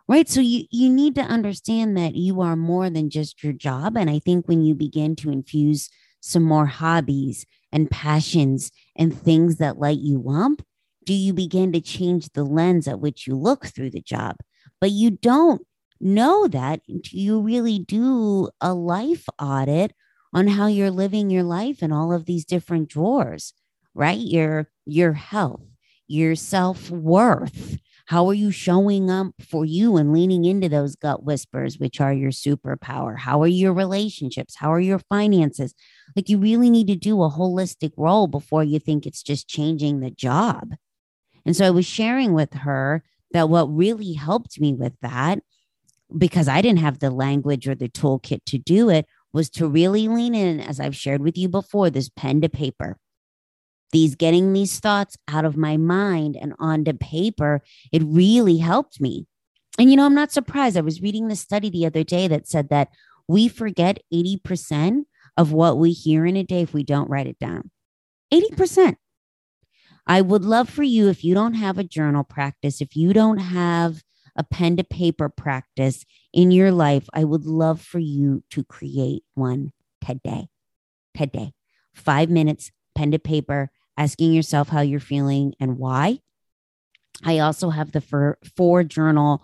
Right. 0.09 0.29
So 0.29 0.40
you, 0.40 0.64
you 0.72 0.90
need 0.90 1.14
to 1.14 1.22
understand 1.22 1.96
that 1.96 2.16
you 2.16 2.40
are 2.40 2.57
more 2.57 2.90
than 2.90 3.11
just 3.11 3.44
your 3.44 3.53
job. 3.53 3.96
And 3.96 4.11
I 4.11 4.18
think 4.18 4.49
when 4.49 4.62
you 4.62 4.75
begin 4.75 5.14
to 5.16 5.31
infuse 5.31 5.88
some 6.20 6.42
more 6.42 6.66
hobbies 6.66 7.46
and 7.70 7.90
passions 7.90 8.72
and 8.96 9.16
things 9.16 9.57
that 9.57 9.79
light 9.79 9.99
you 9.99 10.29
up, 10.29 10.62
do 11.06 11.14
you 11.14 11.32
begin 11.32 11.72
to 11.72 11.80
change 11.80 12.28
the 12.34 12.44
lens 12.44 12.86
at 12.88 13.00
which 13.00 13.26
you 13.26 13.36
look 13.36 13.66
through 13.66 13.90
the 13.90 14.02
job? 14.02 14.36
But 14.80 14.90
you 14.90 15.12
don't 15.12 15.62
know 16.00 16.48
that 16.48 16.80
until 16.88 17.18
you 17.18 17.40
really 17.40 17.78
do 17.78 18.50
a 18.60 18.74
life 18.74 19.26
audit 19.40 19.92
on 20.34 20.48
how 20.48 20.66
you're 20.66 20.90
living 20.90 21.30
your 21.30 21.44
life 21.44 21.82
in 21.82 21.92
all 21.92 22.12
of 22.12 22.26
these 22.26 22.44
different 22.44 22.90
drawers, 22.90 23.54
right? 23.94 24.18
Your 24.18 24.68
your 24.84 25.14
health, 25.14 25.62
your 26.08 26.34
self-worth. 26.34 27.78
How 28.06 28.28
are 28.28 28.34
you 28.34 28.52
showing 28.52 29.10
up 29.10 29.32
for 29.40 29.64
you 29.64 29.96
and 29.96 30.12
leaning 30.12 30.44
into 30.44 30.68
those 30.68 30.94
gut 30.94 31.24
whispers, 31.24 31.78
which 31.78 32.00
are 32.00 32.12
your 32.12 32.30
superpower? 32.30 33.18
How 33.18 33.42
are 33.42 33.48
your 33.48 33.72
relationships? 33.72 34.56
How 34.56 34.72
are 34.72 34.80
your 34.80 35.00
finances? 35.08 35.74
Like, 36.14 36.28
you 36.28 36.38
really 36.38 36.70
need 36.70 36.86
to 36.86 36.94
do 36.96 37.22
a 37.22 37.30
holistic 37.30 37.92
role 37.96 38.28
before 38.28 38.62
you 38.62 38.78
think 38.78 39.06
it's 39.06 39.22
just 39.24 39.48
changing 39.48 40.00
the 40.00 40.10
job. 40.10 40.74
And 41.46 41.56
so 41.56 41.64
I 41.64 41.70
was 41.70 41.87
sharing 41.87 42.35
with 42.35 42.52
her 42.52 43.02
that 43.30 43.48
what 43.48 43.74
really 43.74 44.12
helped 44.12 44.61
me 44.61 44.74
with 44.74 44.92
that, 45.00 45.38
because 46.16 46.48
I 46.48 46.61
didn't 46.61 46.80
have 46.80 46.98
the 46.98 47.11
language 47.11 47.66
or 47.66 47.74
the 47.74 47.88
toolkit 47.88 48.40
to 48.46 48.59
do 48.59 48.90
it, 48.90 49.06
was 49.32 49.48
to 49.50 49.68
really 49.68 50.09
lean 50.09 50.35
in, 50.35 50.61
as 50.61 50.80
I've 50.80 50.96
shared 50.96 51.22
with 51.22 51.38
you 51.38 51.48
before, 51.48 51.88
this 51.88 52.09
pen 52.09 52.40
to 52.40 52.48
paper. 52.48 52.98
These 53.92 54.16
getting 54.16 54.52
these 54.52 54.80
thoughts 54.80 55.16
out 55.28 55.44
of 55.44 55.56
my 55.56 55.76
mind 55.76 56.37
and 56.37 56.54
onto 56.59 56.92
paper, 56.92 57.62
it 57.92 58.02
really 58.04 58.59
helped 58.59 59.00
me. 59.00 59.26
And, 59.78 59.90
you 59.90 59.96
know, 59.96 60.06
I'm 60.06 60.14
not 60.14 60.32
surprised. 60.32 60.76
I 60.76 60.80
was 60.80 61.02
reading 61.02 61.28
the 61.28 61.37
study 61.37 61.70
the 61.70 61.87
other 61.87 62.02
day 62.02 62.26
that 62.28 62.48
said 62.48 62.70
that 62.70 62.88
we 63.28 63.46
forget 63.46 64.02
80% 64.12 65.04
of 65.37 65.52
what 65.52 65.78
we 65.78 65.92
hear 65.92 66.24
in 66.24 66.37
a 66.37 66.42
day 66.42 66.62
if 66.62 66.72
we 66.72 66.82
don't 66.82 67.11
write 67.11 67.26
it 67.26 67.38
down. 67.38 67.70
80%. 68.32 68.96
I 70.06 70.20
would 70.20 70.44
love 70.44 70.68
for 70.68 70.82
you, 70.82 71.08
if 71.08 71.24
you 71.24 71.34
don't 71.34 71.54
have 71.54 71.78
a 71.78 71.84
journal 71.84 72.24
practice, 72.24 72.80
if 72.80 72.94
you 72.94 73.12
don't 73.12 73.38
have 73.38 74.02
a 74.36 74.44
pen 74.44 74.76
to 74.76 74.84
paper 74.84 75.28
practice 75.28 76.04
in 76.32 76.50
your 76.50 76.70
life, 76.70 77.08
I 77.12 77.24
would 77.24 77.44
love 77.46 77.80
for 77.80 77.98
you 77.98 78.44
to 78.50 78.62
create 78.62 79.24
one 79.34 79.72
today. 80.04 80.48
Today. 81.16 81.52
Five 81.94 82.30
minutes, 82.30 82.70
pen 82.94 83.10
to 83.12 83.18
paper, 83.18 83.70
asking 83.96 84.32
yourself 84.32 84.68
how 84.68 84.82
you're 84.82 85.00
feeling 85.00 85.54
and 85.58 85.78
why. 85.78 86.20
I 87.24 87.38
also 87.38 87.70
have 87.70 87.92
the 87.92 88.00
four, 88.02 88.38
four 88.56 88.84
journal 88.84 89.42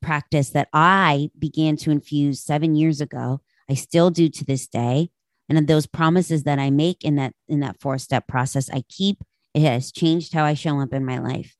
practice 0.00 0.50
that 0.50 0.68
I 0.72 1.30
began 1.38 1.76
to 1.78 1.90
infuse 1.90 2.40
seven 2.40 2.76
years 2.76 3.00
ago. 3.00 3.40
I 3.68 3.74
still 3.74 4.10
do 4.10 4.28
to 4.28 4.44
this 4.44 4.66
day. 4.68 5.10
And 5.48 5.66
those 5.66 5.86
promises 5.86 6.44
that 6.44 6.58
I 6.58 6.70
make 6.70 7.04
in 7.04 7.16
that 7.16 7.32
in 7.48 7.60
that 7.60 7.80
four 7.80 7.98
step 7.98 8.28
process, 8.28 8.68
I 8.70 8.84
keep 8.88 9.24
it 9.58 9.72
has 9.72 9.90
changed 9.90 10.32
how 10.32 10.44
I 10.44 10.54
show 10.54 10.80
up 10.80 10.92
in 10.92 11.04
my 11.04 11.18
life. 11.18 11.56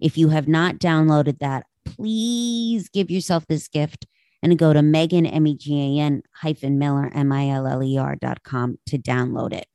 If 0.00 0.16
you 0.16 0.30
have 0.30 0.48
not 0.48 0.78
downloaded 0.78 1.38
that, 1.40 1.66
please 1.84 2.88
give 2.88 3.10
yourself 3.10 3.46
this 3.46 3.68
gift 3.68 4.06
and 4.42 4.58
go 4.58 4.72
to 4.72 4.80
Megan, 4.80 5.26
M 5.26 5.46
E 5.46 5.54
G 5.54 5.98
A 5.98 6.02
N 6.02 6.22
hyphen 6.34 6.78
Miller, 6.78 7.10
M 7.14 7.30
I 7.30 7.50
L 7.50 7.66
L 7.66 7.82
E 7.82 7.98
R 7.98 8.16
dot 8.16 8.42
com 8.42 8.78
to 8.86 8.96
download 8.96 9.52
it. 9.52 9.66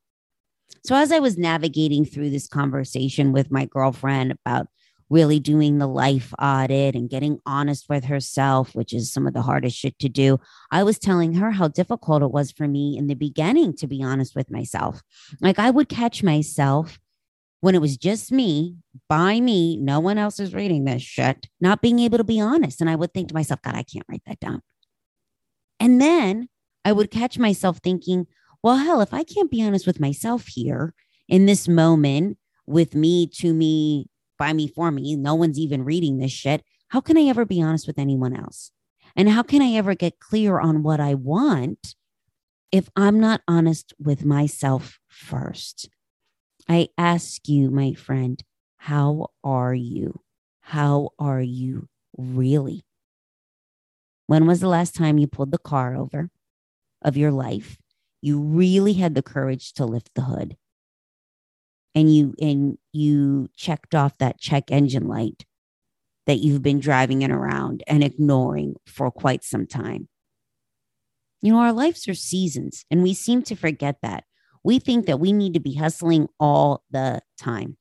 So, 0.83 0.95
as 0.95 1.11
I 1.11 1.19
was 1.19 1.37
navigating 1.37 2.03
through 2.03 2.31
this 2.31 2.47
conversation 2.47 3.31
with 3.31 3.51
my 3.51 3.65
girlfriend 3.65 4.31
about 4.31 4.67
really 5.09 5.39
doing 5.39 5.77
the 5.77 5.87
life 5.87 6.33
audit 6.41 6.95
and 6.95 7.09
getting 7.09 7.39
honest 7.45 7.87
with 7.89 8.05
herself, 8.05 8.73
which 8.73 8.91
is 8.91 9.13
some 9.13 9.27
of 9.27 9.33
the 9.33 9.43
hardest 9.43 9.77
shit 9.77 9.99
to 9.99 10.09
do, 10.09 10.39
I 10.71 10.81
was 10.81 10.97
telling 10.97 11.35
her 11.35 11.51
how 11.51 11.67
difficult 11.67 12.23
it 12.23 12.31
was 12.31 12.51
for 12.51 12.67
me 12.67 12.97
in 12.97 13.05
the 13.05 13.13
beginning 13.13 13.75
to 13.77 13.87
be 13.87 14.01
honest 14.01 14.35
with 14.35 14.49
myself. 14.49 15.03
Like, 15.39 15.59
I 15.59 15.69
would 15.69 15.89
catch 15.89 16.23
myself 16.23 16.97
when 17.61 17.75
it 17.75 17.81
was 17.81 17.97
just 17.97 18.31
me 18.31 18.77
by 19.09 19.39
me, 19.39 19.77
no 19.77 19.99
one 19.99 20.17
else 20.17 20.39
is 20.39 20.53
reading 20.53 20.85
this 20.85 21.01
shit, 21.01 21.47
not 21.59 21.81
being 21.81 21.99
able 21.99 22.17
to 22.17 22.23
be 22.23 22.39
honest. 22.39 22.81
And 22.81 22.89
I 22.89 22.95
would 22.95 23.13
think 23.13 23.29
to 23.29 23.33
myself, 23.33 23.61
God, 23.61 23.75
I 23.75 23.83
can't 23.83 24.05
write 24.09 24.23
that 24.27 24.39
down. 24.39 24.61
And 25.79 26.01
then 26.01 26.49
I 26.85 26.91
would 26.91 27.11
catch 27.11 27.37
myself 27.37 27.79
thinking, 27.79 28.27
well, 28.63 28.77
hell, 28.77 29.01
if 29.01 29.13
I 29.13 29.23
can't 29.23 29.51
be 29.51 29.63
honest 29.63 29.87
with 29.87 29.99
myself 29.99 30.45
here 30.47 30.93
in 31.27 31.45
this 31.45 31.67
moment 31.67 32.37
with 32.65 32.95
me, 32.95 33.27
to 33.27 33.53
me, 33.53 34.07
by 34.37 34.53
me, 34.53 34.67
for 34.67 34.91
me, 34.91 35.15
no 35.15 35.35
one's 35.35 35.59
even 35.59 35.83
reading 35.83 36.17
this 36.17 36.31
shit. 36.31 36.63
How 36.89 37.01
can 37.01 37.17
I 37.17 37.23
ever 37.23 37.45
be 37.45 37.61
honest 37.61 37.87
with 37.87 37.99
anyone 37.99 38.35
else? 38.35 38.71
And 39.15 39.29
how 39.29 39.43
can 39.43 39.61
I 39.61 39.71
ever 39.73 39.95
get 39.95 40.19
clear 40.19 40.59
on 40.59 40.83
what 40.83 40.99
I 40.99 41.15
want 41.15 41.95
if 42.71 42.89
I'm 42.95 43.19
not 43.19 43.41
honest 43.47 43.93
with 43.99 44.23
myself 44.23 44.99
first? 45.07 45.89
I 46.69 46.89
ask 46.97 47.47
you, 47.49 47.69
my 47.69 47.93
friend, 47.93 48.41
how 48.77 49.31
are 49.43 49.73
you? 49.73 50.21
How 50.61 51.09
are 51.19 51.41
you 51.41 51.89
really? 52.17 52.85
When 54.27 54.45
was 54.45 54.59
the 54.59 54.67
last 54.67 54.93
time 54.93 55.17
you 55.17 55.25
pulled 55.27 55.49
the 55.51 55.57
car 55.57 55.95
over 55.95 56.29
of 57.01 57.17
your 57.17 57.31
life? 57.31 57.79
You 58.21 58.39
really 58.41 58.93
had 58.93 59.15
the 59.15 59.23
courage 59.23 59.73
to 59.73 59.85
lift 59.85 60.15
the 60.15 60.23
hood 60.23 60.57
and 61.95 62.13
you 62.13 62.33
and 62.39 62.77
you 62.93 63.49
checked 63.55 63.95
off 63.95 64.17
that 64.17 64.39
check 64.39 64.71
engine 64.71 65.07
light 65.07 65.45
that 66.27 66.39
you've 66.39 66.63
been 66.63 66.79
driving 66.79 67.23
it 67.23 67.31
around 67.31 67.83
and 67.87 68.03
ignoring 68.03 68.75
for 68.87 69.11
quite 69.11 69.43
some 69.43 69.67
time. 69.67 70.09
You 71.41 71.53
know, 71.53 71.59
our 71.59 71.73
lives 71.73 72.07
are 72.07 72.13
seasons, 72.13 72.85
and 72.89 73.03
we 73.03 73.13
seem 73.13 73.41
to 73.43 73.55
forget 73.55 73.97
that. 74.01 74.23
We 74.67 74.79
think 74.79 75.05
that 75.05 75.21
we 75.21 75.31
need 75.31 75.53
to 75.53 75.61
be 75.61 75.75
hustling 75.75 76.27
all 76.41 76.83
the 76.91 77.21
time. 77.37 77.77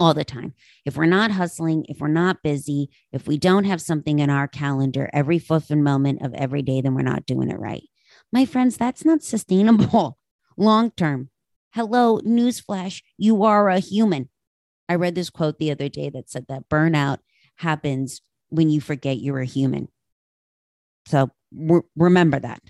All 0.00 0.12
the 0.12 0.24
time. 0.24 0.54
If 0.84 0.96
we're 0.96 1.06
not 1.06 1.30
hustling, 1.30 1.86
if 1.88 2.00
we're 2.00 2.08
not 2.08 2.42
busy, 2.42 2.90
if 3.12 3.28
we 3.28 3.38
don't 3.38 3.62
have 3.62 3.80
something 3.80 4.18
in 4.18 4.28
our 4.28 4.48
calendar 4.48 5.08
every 5.12 5.38
fifth 5.38 5.70
moment 5.70 6.20
of 6.22 6.34
every 6.34 6.62
day, 6.62 6.80
then 6.80 6.96
we're 6.96 7.02
not 7.02 7.26
doing 7.26 7.48
it 7.48 7.60
right. 7.60 7.84
My 8.32 8.44
friends, 8.44 8.76
that's 8.76 9.04
not 9.04 9.22
sustainable 9.22 10.18
long 10.56 10.90
term. 10.90 11.30
Hello, 11.74 12.18
newsflash, 12.22 13.00
you 13.16 13.44
are 13.44 13.68
a 13.68 13.78
human. 13.78 14.30
I 14.88 14.96
read 14.96 15.14
this 15.14 15.30
quote 15.30 15.58
the 15.58 15.70
other 15.70 15.88
day 15.88 16.10
that 16.10 16.28
said 16.28 16.46
that 16.48 16.68
burnout 16.68 17.18
happens 17.58 18.20
when 18.48 18.68
you 18.68 18.80
forget 18.80 19.18
you're 19.20 19.38
a 19.38 19.46
human. 19.46 19.86
So 21.06 21.30
re- 21.56 21.82
remember 21.94 22.40
that. 22.40 22.62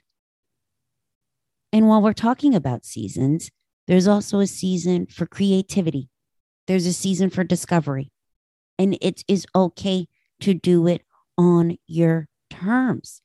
And 1.74 1.88
while 1.88 2.00
we're 2.00 2.12
talking 2.12 2.54
about 2.54 2.84
seasons, 2.84 3.50
there's 3.88 4.06
also 4.06 4.38
a 4.38 4.46
season 4.46 5.06
for 5.06 5.26
creativity, 5.26 6.08
there's 6.68 6.86
a 6.86 6.92
season 6.92 7.30
for 7.30 7.42
discovery. 7.42 8.12
And 8.78 8.96
it 9.00 9.24
is 9.26 9.44
okay 9.56 10.06
to 10.40 10.54
do 10.54 10.86
it 10.86 11.02
on 11.36 11.76
your 11.88 12.28
terms. 12.48 13.22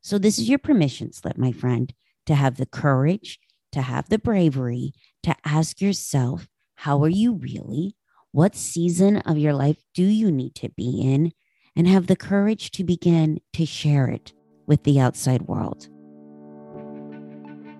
So, 0.00 0.18
this 0.18 0.40
is 0.40 0.48
your 0.48 0.58
permission 0.58 1.12
slip, 1.12 1.38
my 1.38 1.52
friend, 1.52 1.94
to 2.26 2.34
have 2.34 2.56
the 2.56 2.66
courage, 2.66 3.38
to 3.70 3.82
have 3.82 4.08
the 4.08 4.18
bravery 4.18 4.92
to 5.22 5.36
ask 5.44 5.80
yourself, 5.80 6.48
how 6.74 7.00
are 7.04 7.08
you 7.08 7.34
really? 7.34 7.94
What 8.32 8.56
season 8.56 9.18
of 9.18 9.38
your 9.38 9.54
life 9.54 9.78
do 9.94 10.02
you 10.02 10.32
need 10.32 10.56
to 10.56 10.68
be 10.70 11.00
in? 11.00 11.30
And 11.76 11.86
have 11.86 12.08
the 12.08 12.16
courage 12.16 12.72
to 12.72 12.82
begin 12.82 13.38
to 13.52 13.64
share 13.64 14.08
it 14.08 14.32
with 14.66 14.82
the 14.82 14.98
outside 14.98 15.42
world. 15.42 15.88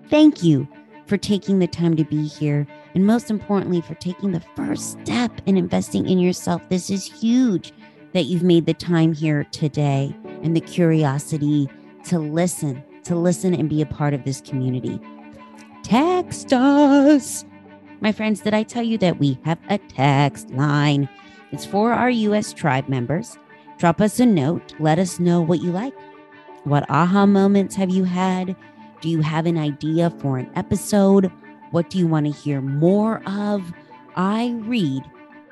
Thank 0.09 0.43
you 0.43 0.67
for 1.07 1.17
taking 1.17 1.59
the 1.59 1.67
time 1.67 1.95
to 1.95 2.03
be 2.03 2.27
here. 2.27 2.67
And 2.93 3.05
most 3.05 3.29
importantly, 3.29 3.81
for 3.81 3.95
taking 3.95 4.31
the 4.31 4.43
first 4.55 4.99
step 5.01 5.31
in 5.45 5.57
investing 5.57 6.07
in 6.07 6.19
yourself. 6.19 6.61
This 6.69 6.89
is 6.89 7.05
huge 7.05 7.73
that 8.13 8.23
you've 8.23 8.43
made 8.43 8.65
the 8.65 8.73
time 8.73 9.13
here 9.13 9.43
today 9.51 10.15
and 10.43 10.55
the 10.55 10.61
curiosity 10.61 11.69
to 12.05 12.19
listen, 12.19 12.83
to 13.03 13.15
listen 13.15 13.53
and 13.53 13.69
be 13.69 13.81
a 13.81 13.85
part 13.85 14.13
of 14.13 14.23
this 14.23 14.41
community. 14.41 14.99
Text 15.83 16.53
us 16.53 17.45
my 18.01 18.13
friends, 18.13 18.39
did 18.39 18.53
I 18.53 18.63
tell 18.63 18.83
you 18.83 18.97
that 18.99 19.19
we 19.19 19.37
have 19.43 19.59
a 19.67 19.77
text 19.77 20.49
line? 20.51 21.09
It's 21.51 21.65
for 21.65 21.91
our 21.91 22.09
US 22.09 22.53
tribe 22.53 22.87
members. 22.87 23.37
Drop 23.77 23.99
us 23.99 24.21
a 24.21 24.25
note. 24.25 24.73
Let 24.79 24.99
us 24.99 25.19
know 25.19 25.41
what 25.41 25.61
you 25.61 25.71
like. 25.71 25.93
What 26.63 26.89
aha 26.89 27.25
moments 27.25 27.75
have 27.75 27.89
you 27.89 28.05
had? 28.05 28.55
Do 29.01 29.07
you 29.07 29.21
have 29.21 29.45
an 29.45 29.57
idea 29.57 30.09
for 30.19 30.37
an 30.37 30.51
episode? 30.55 31.31
What 31.71 31.89
do 31.89 31.97
you 31.97 32.05
want 32.05 32.25
to 32.25 32.31
hear 32.33 32.59
more 32.59 33.21
of? 33.25 33.71
I 34.17 34.55
read 34.59 35.03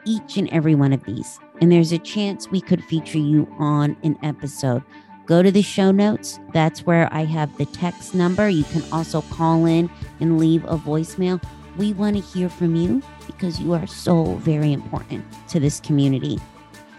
each 0.04 0.36
and 0.36 0.50
every 0.50 0.76
one 0.76 0.92
of 0.92 1.04
these, 1.06 1.40
and 1.62 1.72
there's 1.72 1.94
a 1.94 1.98
chance 1.98 2.52
we 2.52 2.60
could 2.60 2.84
feature 2.84 3.20
you 3.20 3.48
on 3.58 3.96
an 4.04 4.18
episode. 4.22 4.84
Go 5.26 5.42
to 5.42 5.52
the 5.52 5.62
show 5.62 5.92
notes. 5.92 6.40
That's 6.54 6.86
where 6.86 7.08
I 7.14 7.24
have 7.24 7.58
the 7.58 7.66
text 7.66 8.14
number. 8.14 8.50
You 8.50 8.66
can 8.66 8.84
also 8.92 9.22
call 9.22 9.66
in 9.66 9.90
and 10.20 10.38
leave 10.38 10.66
a 10.66 10.78
voicemail. 10.78 11.42
We 11.78 11.94
want 11.94 12.18
to 12.18 12.22
hear 12.22 12.50
from 12.50 12.76
you 12.76 13.02
because 13.28 13.62
you 13.62 13.74
are 13.74 13.88
so 13.88 14.36
very 14.36 14.74
important 14.74 15.26
to 15.50 15.60
this 15.60 15.80
community. 15.80 16.40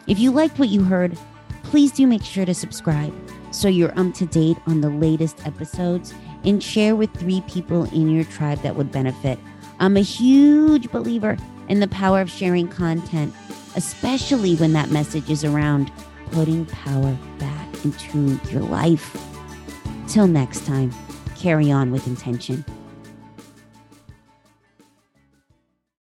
If 0.06 0.18
you 0.18 0.30
liked 0.30 0.58
what 0.58 0.70
you 0.70 0.82
heard, 0.82 1.18
please 1.64 1.92
do 1.92 2.06
make 2.06 2.22
sure 2.22 2.46
to 2.46 2.54
subscribe 2.54 3.14
so 3.50 3.68
you're 3.68 3.98
up 3.98 4.14
to 4.14 4.26
date 4.26 4.56
on 4.66 4.80
the 4.80 4.90
latest 4.90 5.46
episodes 5.46 6.14
and 6.44 6.62
share 6.62 6.96
with 6.96 7.12
three 7.14 7.40
people 7.42 7.84
in 7.92 8.10
your 8.10 8.24
tribe 8.24 8.62
that 8.62 8.76
would 8.76 8.92
benefit. 8.92 9.38
I'm 9.80 9.96
a 9.96 10.00
huge 10.00 10.90
believer 10.90 11.36
in 11.68 11.80
the 11.80 11.88
power 11.88 12.20
of 12.20 12.30
sharing 12.30 12.68
content, 12.68 13.34
especially 13.76 14.56
when 14.56 14.72
that 14.72 14.90
message 14.90 15.30
is 15.30 15.44
around 15.44 15.92
putting 16.30 16.66
power 16.66 17.16
back 17.38 17.84
into 17.84 18.38
your 18.50 18.62
life. 18.62 19.16
Till 20.08 20.26
next 20.26 20.66
time, 20.66 20.92
carry 21.36 21.70
on 21.70 21.90
with 21.90 22.06
intention. 22.06 22.64